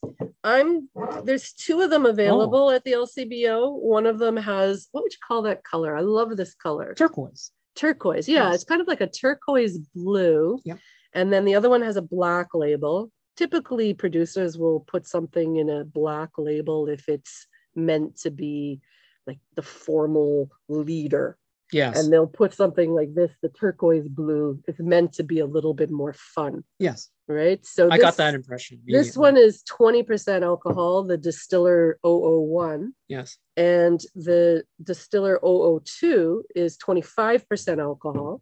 I'm 0.44 0.90
there's 1.24 1.54
two 1.54 1.82
of 1.82 1.90
them 1.90 2.06
available 2.06 2.72
at 2.72 2.84
the 2.84 2.94
LCBO. 2.94 3.80
One 3.80 4.06
of 4.06 4.20
them 4.20 4.38
has 4.38 4.88
what 4.92 5.04
would 5.04 5.12
you 5.14 5.20
call 5.26 5.42
that 5.44 5.64
color? 5.64 5.96
I 5.96 6.02
love 6.02 6.36
this 6.38 6.56
color. 6.56 6.94
Turquoise. 6.96 7.52
Turquoise. 7.76 8.28
Yeah, 8.28 8.46
Yes. 8.46 8.56
it's 8.56 8.64
kind 8.64 8.82
of 8.82 8.88
like 8.88 9.02
a 9.02 9.08
turquoise 9.08 9.78
blue. 9.94 10.60
Yep. 10.64 10.80
And 11.14 11.32
then 11.32 11.46
the 11.46 11.56
other 11.56 11.70
one 11.70 11.82
has 11.82 11.98
a 11.98 12.02
black 12.02 12.54
label. 12.54 13.12
Typically, 13.36 13.94
producers 13.94 14.58
will 14.58 14.80
put 14.82 15.08
something 15.08 15.58
in 15.58 15.70
a 15.70 15.84
black 15.84 16.30
label 16.38 16.88
if 16.88 17.10
it's 17.10 17.48
meant 17.76 18.18
to 18.22 18.32
be 18.32 18.80
like 19.28 19.40
the 19.56 19.62
formal 19.62 20.50
leader. 20.70 21.38
Yes. 21.74 22.00
And 22.00 22.14
they'll 22.14 22.28
put 22.28 22.54
something 22.54 22.92
like 22.92 23.14
this, 23.14 23.32
the 23.42 23.50
turquoise 23.50 24.08
blue. 24.08 24.62
It's 24.68 24.80
meant 24.80 25.14
to 25.14 25.24
be 25.24 25.40
a 25.40 25.46
little 25.46 25.74
bit 25.74 25.90
more 25.92 26.14
fun, 26.14 26.64
yes. 26.80 27.10
Right? 27.28 27.66
So 27.66 27.90
I 27.92 27.98
got 27.98 28.18
that 28.18 28.34
impression. 28.36 28.82
This 28.86 29.18
one 29.18 29.38
is 29.38 29.64
20% 29.64 30.44
alcohol, 30.44 31.04
the 31.04 31.18
distiller 31.18 31.98
001 32.04 32.94
Yes. 33.08 33.38
and 33.58 34.00
the 34.16 34.64
distiller 34.82 35.40
002 35.44 36.44
is 36.56 36.78
25% 36.78 37.80
alcohol. 37.80 38.42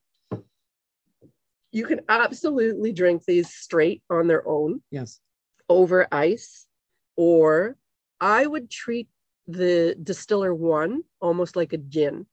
You 1.72 1.86
can 1.86 2.02
absolutely 2.08 2.94
drink 2.94 3.24
these 3.26 3.50
straight 3.54 4.04
on 4.10 4.28
their 4.28 4.48
own 4.48 4.84
Yes. 4.92 5.20
over 5.70 6.08
ice, 6.12 6.68
or 7.16 7.78
I 8.22 8.46
would 8.46 8.70
treat 8.70 9.08
the 9.48 9.98
distiller 10.02 10.54
one 10.54 11.04
almost 11.20 11.56
like 11.56 11.74
a 11.74 11.78
gin. 11.78 12.28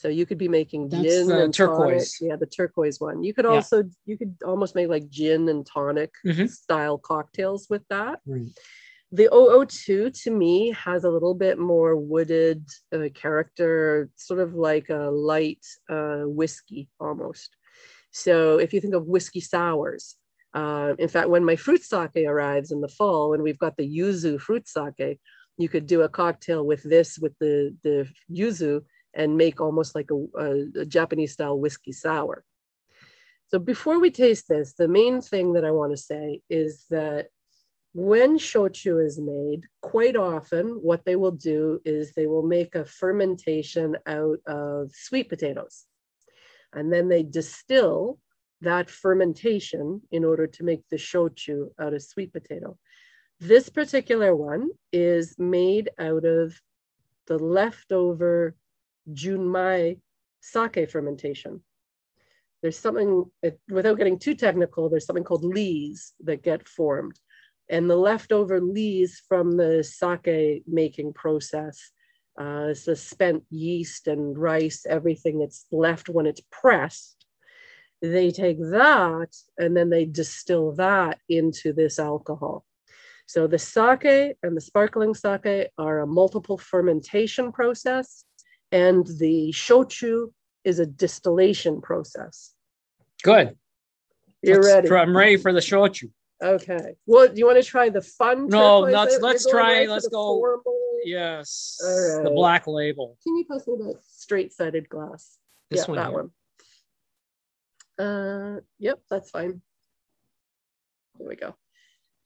So 0.00 0.08
you 0.08 0.24
could 0.24 0.38
be 0.38 0.48
making 0.48 0.88
That's 0.88 1.02
gin 1.02 1.28
the 1.28 1.42
and 1.44 1.52
turquoise. 1.52 2.14
tonic. 2.16 2.30
Yeah, 2.30 2.36
the 2.36 2.46
turquoise 2.46 2.98
one. 3.00 3.22
You 3.22 3.34
could 3.34 3.44
Yeah. 3.44 3.50
also 3.56 3.84
you 4.06 4.16
could 4.16 4.34
almost 4.46 4.74
make 4.74 4.88
like 4.88 5.10
gin 5.10 5.48
and 5.50 5.66
tonic 5.66 6.12
Mhm. 6.24 6.48
style 6.48 6.96
cocktails 6.96 7.68
with 7.68 7.86
that. 7.88 8.20
Right. 8.26 8.48
The 9.12 9.28
002 9.30 10.08
to 10.22 10.30
me 10.30 10.70
has 10.70 11.04
a 11.04 11.10
little 11.10 11.34
bit 11.34 11.58
more 11.58 11.96
wooded 11.96 12.64
uh, 12.94 13.08
character, 13.12 14.08
sort 14.16 14.40
of 14.40 14.54
like 14.54 14.88
a 14.88 15.10
light 15.10 15.64
uh, 15.90 16.22
whiskey 16.24 16.88
almost. 16.98 17.50
So 18.10 18.58
if 18.58 18.72
you 18.72 18.80
think 18.80 18.94
of 18.94 19.06
whiskey 19.06 19.40
sours, 19.40 20.16
uh, 20.54 20.94
in 20.98 21.08
fact, 21.08 21.28
when 21.28 21.44
my 21.44 21.56
fruit 21.56 21.82
sake 21.82 22.24
arrives 22.26 22.70
in 22.72 22.80
the 22.80 22.88
fall, 22.98 23.30
when 23.30 23.42
we've 23.42 23.58
got 23.58 23.76
the 23.76 23.86
yuzu 23.98 24.40
fruit 24.40 24.66
sake, 24.66 25.20
you 25.58 25.68
could 25.68 25.86
do 25.86 26.00
a 26.02 26.08
cocktail 26.08 26.64
with 26.64 26.82
this, 26.84 27.18
with 27.18 27.34
the, 27.38 27.76
the 27.82 28.08
yuzu, 28.30 28.82
and 29.14 29.36
make 29.36 29.60
almost 29.60 29.94
like 29.94 30.10
a, 30.10 30.38
a, 30.38 30.80
a 30.80 30.86
Japanese 30.86 31.32
style 31.32 31.58
whiskey 31.58 31.92
sour. 31.92 32.44
So 33.48 33.58
before 33.58 33.98
we 33.98 34.10
taste 34.10 34.46
this, 34.48 34.74
the 34.74 34.88
main 34.88 35.20
thing 35.20 35.54
that 35.54 35.64
I 35.64 35.72
want 35.72 35.92
to 35.92 35.96
say 35.96 36.40
is 36.48 36.84
that 36.90 37.28
when 37.92 38.38
shochu 38.38 39.04
is 39.04 39.18
made, 39.18 39.66
quite 39.82 40.14
often 40.14 40.68
what 40.82 41.04
they 41.04 41.16
will 41.16 41.32
do 41.32 41.80
is 41.84 42.12
they 42.12 42.28
will 42.28 42.46
make 42.46 42.76
a 42.76 42.84
fermentation 42.84 43.96
out 44.06 44.38
of 44.46 44.92
sweet 44.94 45.28
potatoes. 45.28 45.86
And 46.72 46.92
then 46.92 47.08
they 47.08 47.24
distill 47.24 48.18
that 48.60 48.88
fermentation 48.88 50.02
in 50.12 50.24
order 50.24 50.46
to 50.46 50.62
make 50.62 50.82
the 50.88 50.96
shochu 50.96 51.70
out 51.80 51.94
of 51.94 52.02
sweet 52.02 52.32
potato. 52.32 52.78
This 53.40 53.68
particular 53.68 54.36
one 54.36 54.68
is 54.92 55.36
made 55.38 55.90
out 55.98 56.24
of 56.24 56.60
the 57.26 57.38
leftover 57.38 58.54
junmai 59.14 59.98
sake 60.40 60.90
fermentation. 60.90 61.62
There's 62.62 62.78
something, 62.78 63.24
it, 63.42 63.58
without 63.70 63.96
getting 63.96 64.18
too 64.18 64.34
technical, 64.34 64.88
there's 64.88 65.06
something 65.06 65.24
called 65.24 65.44
lees 65.44 66.12
that 66.24 66.42
get 66.42 66.68
formed 66.68 67.18
and 67.70 67.88
the 67.88 67.96
leftover 67.96 68.60
lees 68.60 69.22
from 69.28 69.52
the 69.52 69.84
sake 69.84 70.64
making 70.66 71.12
process, 71.12 71.92
uh, 72.38 72.74
the 72.84 72.96
spent 72.96 73.44
yeast 73.48 74.08
and 74.08 74.36
rice, 74.36 74.84
everything 74.88 75.38
that's 75.38 75.66
left 75.70 76.08
when 76.08 76.26
it's 76.26 76.42
pressed. 76.50 77.24
They 78.02 78.32
take 78.32 78.58
that 78.58 79.28
and 79.56 79.76
then 79.76 79.88
they 79.88 80.04
distill 80.04 80.72
that 80.72 81.18
into 81.28 81.72
this 81.72 81.98
alcohol. 81.98 82.64
So 83.26 83.46
the 83.46 83.58
sake 83.58 84.36
and 84.42 84.56
the 84.56 84.60
sparkling 84.60 85.14
sake 85.14 85.68
are 85.78 86.00
a 86.00 86.06
multiple 86.06 86.58
fermentation 86.58 87.52
process, 87.52 88.24
and 88.72 89.06
the 89.06 89.50
shochu 89.52 90.32
is 90.64 90.78
a 90.78 90.86
distillation 90.86 91.80
process. 91.80 92.54
Good. 93.22 93.56
You're 94.42 94.62
Let's 94.62 94.90
ready. 94.90 95.02
I'm 95.02 95.16
ready 95.16 95.36
for 95.36 95.52
the 95.52 95.60
shochu. 95.60 96.10
Okay. 96.42 96.94
Well, 97.06 97.28
do 97.28 97.34
you 97.38 97.46
want 97.46 97.62
to 97.62 97.68
try 97.68 97.90
the 97.90 98.00
fun? 98.00 98.46
No, 98.48 98.80
let's- 98.80 99.20
let's 99.20 99.46
try- 99.48 99.84
let's 99.86 100.08
go- 100.08 100.38
formal- 100.38 100.76
Yes. 101.04 101.76
The 101.80 102.30
black 102.34 102.66
label. 102.66 103.16
Can 103.22 103.36
you 103.36 103.44
pass 103.50 103.66
me 103.66 103.76
that 103.78 104.00
straight-sided 104.04 104.88
glass? 104.88 105.38
This 105.70 105.80
yeah, 105.80 105.86
one 105.86 105.96
that 105.96 106.08
here. 106.10 106.30
one. 107.98 108.06
Uh, 108.06 108.60
yep, 108.78 109.00
that's 109.10 109.30
fine. 109.30 109.62
There 111.18 111.28
we 111.28 111.36
go. 111.36 111.54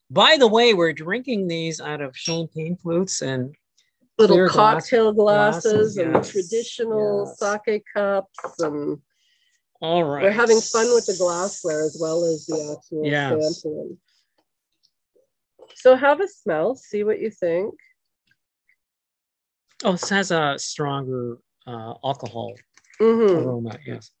By 0.09 0.37
the 0.37 0.47
way, 0.47 0.73
we're 0.73 0.93
drinking 0.93 1.47
these 1.47 1.81
out 1.81 2.01
of 2.01 2.15
champagne 2.17 2.77
flutes 2.77 3.21
and 3.21 3.55
Little 4.17 4.37
glass- 4.47 4.53
cocktail 4.55 5.11
glasses, 5.13 5.63
glasses, 5.63 5.97
and 5.97 6.13
yes, 6.13 6.29
traditional 6.29 7.25
yes. 7.27 7.39
sake 7.65 7.83
cups, 7.93 8.59
and 8.61 9.01
all 9.81 10.03
right. 10.05 10.23
we're 10.23 10.31
having 10.31 10.61
fun 10.61 10.93
with 10.93 11.05
the 11.05 11.15
glassware 11.17 11.81
as 11.83 11.97
well 11.99 12.23
as 12.23 12.45
the 12.45 12.77
actual 12.77 13.05
Yes. 13.05 13.61
sampling. 13.61 13.97
So 15.75 15.95
have 15.95 16.21
a 16.21 16.27
smell, 16.29 16.75
see 16.75 17.03
what 17.03 17.19
you 17.19 17.29
think. 17.29 17.75
Oh, 19.83 19.91
this 19.93 20.09
has 20.09 20.31
a 20.31 20.55
stronger 20.57 21.37
uh, 21.67 21.95
alcohol 22.03 22.53
Mhm. 23.01 23.45
aroma. 23.45 23.77
Yes. 23.85 24.11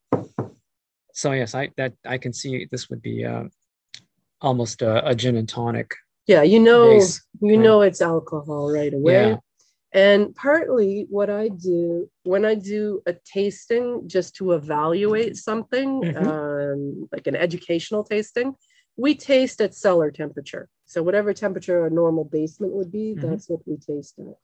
So 1.13 1.31
yes, 1.31 1.55
I 1.55 1.71
that 1.77 1.93
I 2.05 2.17
can 2.17 2.33
see 2.33 2.67
this 2.69 2.89
would 2.89 3.01
be 3.01 3.23
uh, 3.23 3.45
almost 4.41 4.81
a, 4.81 5.07
a 5.07 5.15
gin 5.15 5.37
and 5.37 5.47
tonic 5.47 5.93
Yeah, 6.27 6.41
you 6.41 6.59
know, 6.59 6.89
base. 6.89 7.21
you 7.39 7.55
know 7.57 7.81
it's 7.81 8.01
alcohol 8.01 8.69
right 8.69 8.93
away. 8.93 9.29
Yeah. 9.29 9.37
And 9.95 10.35
partly 10.35 11.07
what 11.09 11.29
I 11.29 11.47
do 11.47 12.09
when 12.23 12.43
I 12.43 12.55
do 12.55 13.01
a 13.05 13.13
tasting 13.13 14.03
just 14.07 14.35
to 14.35 14.51
evaluate 14.51 15.37
something, 15.37 16.01
Mhm. 16.03 16.27
um, 16.27 17.09
like 17.13 17.27
an 17.27 17.35
educational 17.37 18.03
tasting, 18.03 18.55
we 18.97 19.15
taste 19.15 19.61
at 19.61 19.73
cellar 19.73 20.11
temperature. 20.11 20.67
So 20.83 21.01
whatever 21.01 21.33
temperature 21.33 21.85
a 21.85 21.89
normal 21.89 22.25
basement 22.25 22.73
would 22.73 22.91
be, 22.91 23.15
Mhm. 23.15 23.21
that's 23.21 23.47
what 23.49 23.65
we 23.65 23.77
taste 23.77 24.19
at. 24.19 24.37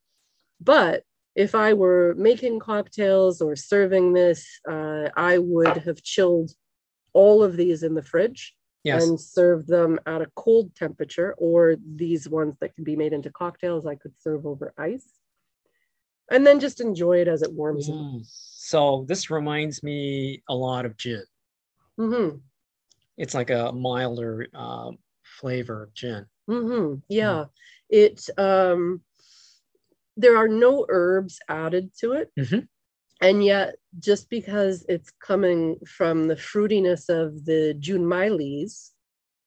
But 0.62 1.04
if 1.36 1.54
I 1.54 1.74
were 1.74 2.16
making 2.16 2.60
cocktails 2.60 3.42
or 3.42 3.58
serving 3.58 4.14
this, 4.14 4.48
uh, 4.70 5.10
I 5.18 5.38
would 5.38 5.78
have 5.86 6.02
chilled 6.02 6.52
all 7.12 7.44
of 7.44 7.58
these 7.58 7.84
in 7.84 7.94
the 7.94 8.02
fridge 8.02 8.56
Yes. 8.86 9.06
and 9.06 9.20
serve 9.20 9.68
them 9.68 10.00
at 10.06 10.22
a 10.22 10.32
cold 10.38 10.74
temperature, 10.76 11.34
or 11.38 11.76
these 11.76 12.30
ones 12.30 12.56
that 12.62 12.74
can 12.74 12.86
be 12.86 12.96
made 12.96 13.12
into 13.12 13.30
cocktails, 13.32 13.86
I 13.86 13.96
could 13.96 14.18
serve 14.18 14.46
over 14.46 14.74
ice. 14.78 15.20
And 16.32 16.48
then 16.48 16.60
just 16.60 16.80
enjoy 16.82 17.20
it 17.22 17.28
as 17.28 17.44
it 17.44 17.52
warms 17.54 17.89
up. 17.89 17.96
Mm. 17.96 18.22
So 18.26 19.06
this 19.08 19.30
reminds 19.30 19.84
me 19.84 20.41
a 20.50 20.56
lot 20.56 20.86
of 20.86 20.98
gin. 20.98 21.24
hmm 21.98 22.30
It's 23.17 23.36
like 23.36 23.50
a 23.52 23.72
milder 23.74 24.48
uh, 24.56 24.91
flavor 25.24 25.84
of 25.84 25.94
gin. 25.94 26.26
hmm 26.48 26.96
Yeah. 27.10 27.46
It 27.89 28.28
um 28.38 29.02
there 30.17 30.38
are 30.38 30.48
no 30.48 30.86
herbs 30.89 31.39
added 31.50 31.91
to 32.00 32.13
it. 32.13 32.32
Mhm. 32.39 32.67
And 33.22 33.44
yet, 33.46 33.76
just 34.00 34.30
because 34.30 34.84
it's 34.89 35.12
coming 35.20 35.78
from 35.86 36.28
the 36.28 36.36
fruitiness 36.36 37.08
of 37.10 37.46
the 37.46 37.76
Junmai 37.80 38.36
lees, 38.36 38.94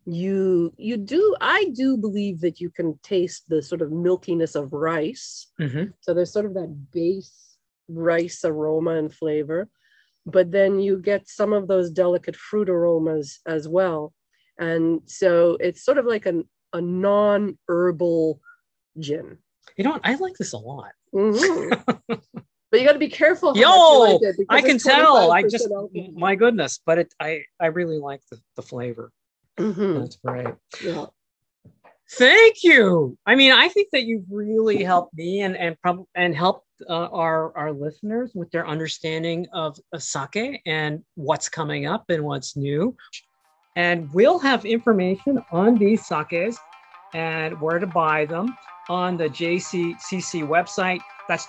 you 0.06 0.72
you 0.76 0.96
do 0.96 1.34
I 1.40 1.66
do 1.74 1.96
believe 1.96 2.40
that 2.40 2.60
you 2.60 2.70
can 2.70 2.98
taste 3.02 3.44
the 3.48 3.62
sort 3.62 3.82
of 3.82 3.90
milkiness 3.90 4.54
of 4.54 4.72
rice. 4.72 5.46
Mhm. 5.60 5.92
So 6.00 6.12
there's 6.12 6.32
sort 6.32 6.46
of 6.46 6.54
that 6.54 6.90
base 6.92 7.56
rice 7.88 8.44
aroma 8.44 8.92
and 8.92 9.12
flavor, 9.12 9.68
but 10.26 10.50
then 10.50 10.80
you 10.80 10.98
get 10.98 11.28
some 11.28 11.52
of 11.52 11.68
those 11.68 11.90
delicate 11.90 12.36
fruit 12.36 12.68
aromas 12.68 13.40
as 13.46 13.68
well. 13.68 14.12
And 14.58 15.00
so 15.06 15.56
it's 15.60 15.84
sort 15.84 15.98
of 15.98 16.06
like 16.06 16.26
an, 16.26 16.48
a 16.72 16.80
non 16.80 17.58
herbal 17.68 18.40
gin. 18.98 19.38
You 19.76 19.84
know 19.84 19.90
what? 19.92 20.02
I 20.04 20.14
like 20.14 20.34
this 20.34 20.52
a 20.52 20.58
lot. 20.58 20.92
Mhm. 21.14 21.82
but 22.08 22.80
you 22.80 22.86
got 22.86 22.92
to 22.92 22.98
be 22.98 23.08
careful. 23.08 23.56
Yo, 23.56 23.62
you 23.62 24.12
like 24.12 24.22
it 24.22 24.46
I 24.48 24.60
can 24.60 24.78
tell. 24.78 25.32
I 25.32 25.42
just, 25.42 25.64
alcohol. 25.70 25.90
my 26.14 26.34
goodness, 26.34 26.80
but 26.84 26.98
it, 26.98 27.14
I, 27.18 27.44
I 27.60 27.66
really 27.66 27.98
like 27.98 28.20
the, 28.30 28.40
the 28.56 28.62
flavor. 28.62 29.12
Mhm. 29.58 30.00
That's 30.00 30.16
great. 30.16 30.54
Yeah. 30.82 31.06
Thank 32.12 32.62
you. 32.62 33.16
I 33.26 33.34
mean, 33.34 33.52
I 33.52 33.68
think 33.68 33.88
that 33.92 34.02
you've 34.04 34.26
really 34.30 34.82
helped 34.84 35.14
me 35.14 35.40
and 35.42 35.56
and 35.56 35.80
prob- 35.80 36.06
and 36.14 36.34
helped 36.36 36.66
uh, 36.88 37.08
our 37.12 37.56
our 37.56 37.72
listeners 37.72 38.32
with 38.34 38.50
their 38.50 38.66
understanding 38.66 39.46
of, 39.52 39.78
of 39.92 40.02
sake 40.02 40.60
and 40.66 41.02
what's 41.14 41.48
coming 41.48 41.86
up 41.86 42.04
and 42.10 42.24
what's 42.24 42.56
new. 42.56 42.96
And 43.76 44.12
we'll 44.12 44.38
have 44.38 44.64
information 44.64 45.42
on 45.50 45.76
these 45.76 46.06
sakes 46.06 46.58
and 47.14 47.60
where 47.60 47.78
to 47.78 47.86
buy 47.86 48.26
them 48.26 48.56
on 48.88 49.16
the 49.16 49.28
JCCC 49.28 50.46
website. 50.46 51.00
That's 51.28 51.46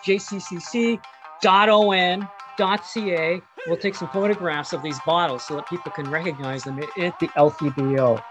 jccc.on.ca. 2.58 3.42
We'll 3.68 3.78
take 3.78 3.96
some 3.96 4.10
photographs 4.10 4.74
of 4.74 4.82
these 4.82 5.00
bottles 5.06 5.44
so 5.44 5.56
that 5.56 5.68
people 5.68 5.92
can 5.92 6.10
recognize 6.10 6.64
them 6.64 6.80
at 6.80 7.20
the 7.20 7.28
LCBO. 7.30 8.22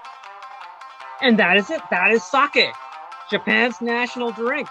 And 1.21 1.39
that 1.39 1.57
is 1.57 1.71
it. 1.71 1.81
That 1.91 2.11
is 2.11 2.23
sake, 2.23 2.73
Japan's 3.31 3.81
national 3.81 4.33
drink. 4.33 4.69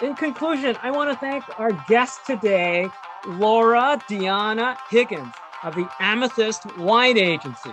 In 0.00 0.14
conclusion, 0.14 0.76
I 0.82 0.90
want 0.90 1.10
to 1.10 1.18
thank 1.18 1.44
our 1.58 1.72
guest 1.88 2.20
today, 2.24 2.88
Laura 3.26 4.00
Diana 4.08 4.76
Higgins 4.90 5.34
of 5.64 5.74
the 5.74 5.88
Amethyst 5.98 6.76
Wine 6.78 7.18
Agency. 7.18 7.72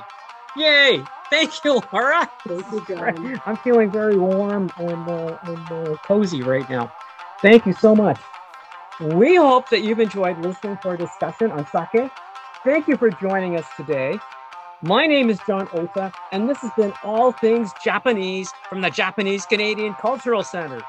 Yay! 0.57 1.03
Thank 1.29 1.63
you, 1.63 1.81
Laura. 1.91 2.29
Thank 2.47 2.71
you, 2.71 2.85
John. 2.87 3.41
I'm 3.45 3.57
feeling 3.57 3.91
very 3.91 4.17
warm 4.17 4.71
and, 4.77 5.09
uh, 5.09 5.37
and 5.43 5.71
uh, 5.71 5.97
cozy 5.97 6.41
right 6.41 6.67
now. 6.69 6.91
Thank 7.41 7.65
you 7.65 7.73
so 7.73 7.95
much. 7.95 8.19
We 9.01 9.35
hope 9.35 9.69
that 9.71 9.81
you've 9.81 9.99
enjoyed 9.99 10.37
listening 10.39 10.77
to 10.77 10.87
our 10.89 10.95
discussion 10.95 11.51
on 11.51 11.67
sake. 11.67 12.09
Thank 12.63 12.87
you 12.87 12.95
for 12.95 13.09
joining 13.09 13.57
us 13.57 13.65
today. 13.75 14.17
My 14.81 15.05
name 15.05 15.29
is 15.29 15.37
John 15.45 15.67
Ota, 15.73 16.13
and 16.31 16.47
this 16.47 16.59
has 16.59 16.71
been 16.77 16.93
All 17.03 17.33
Things 17.33 17.71
Japanese 17.83 18.53
from 18.69 18.79
the 18.79 18.89
Japanese 18.89 19.45
Canadian 19.45 19.95
Cultural 19.95 20.43
Center. 20.43 20.79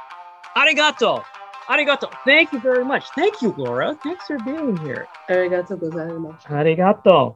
Arigato. 0.57 1.25
Arigato. 1.67 2.09
Thank 2.25 2.53
you 2.53 2.61
very 2.61 2.85
much. 2.85 3.11
Thank 3.17 3.43
you, 3.43 3.53
Laura. 3.57 3.99
Thanks 4.01 4.25
for 4.27 4.39
being 4.39 4.77
here. 4.77 5.09
Arigato 5.29 5.77
gozaimasu. 5.77 6.47
Arigato. 6.47 7.35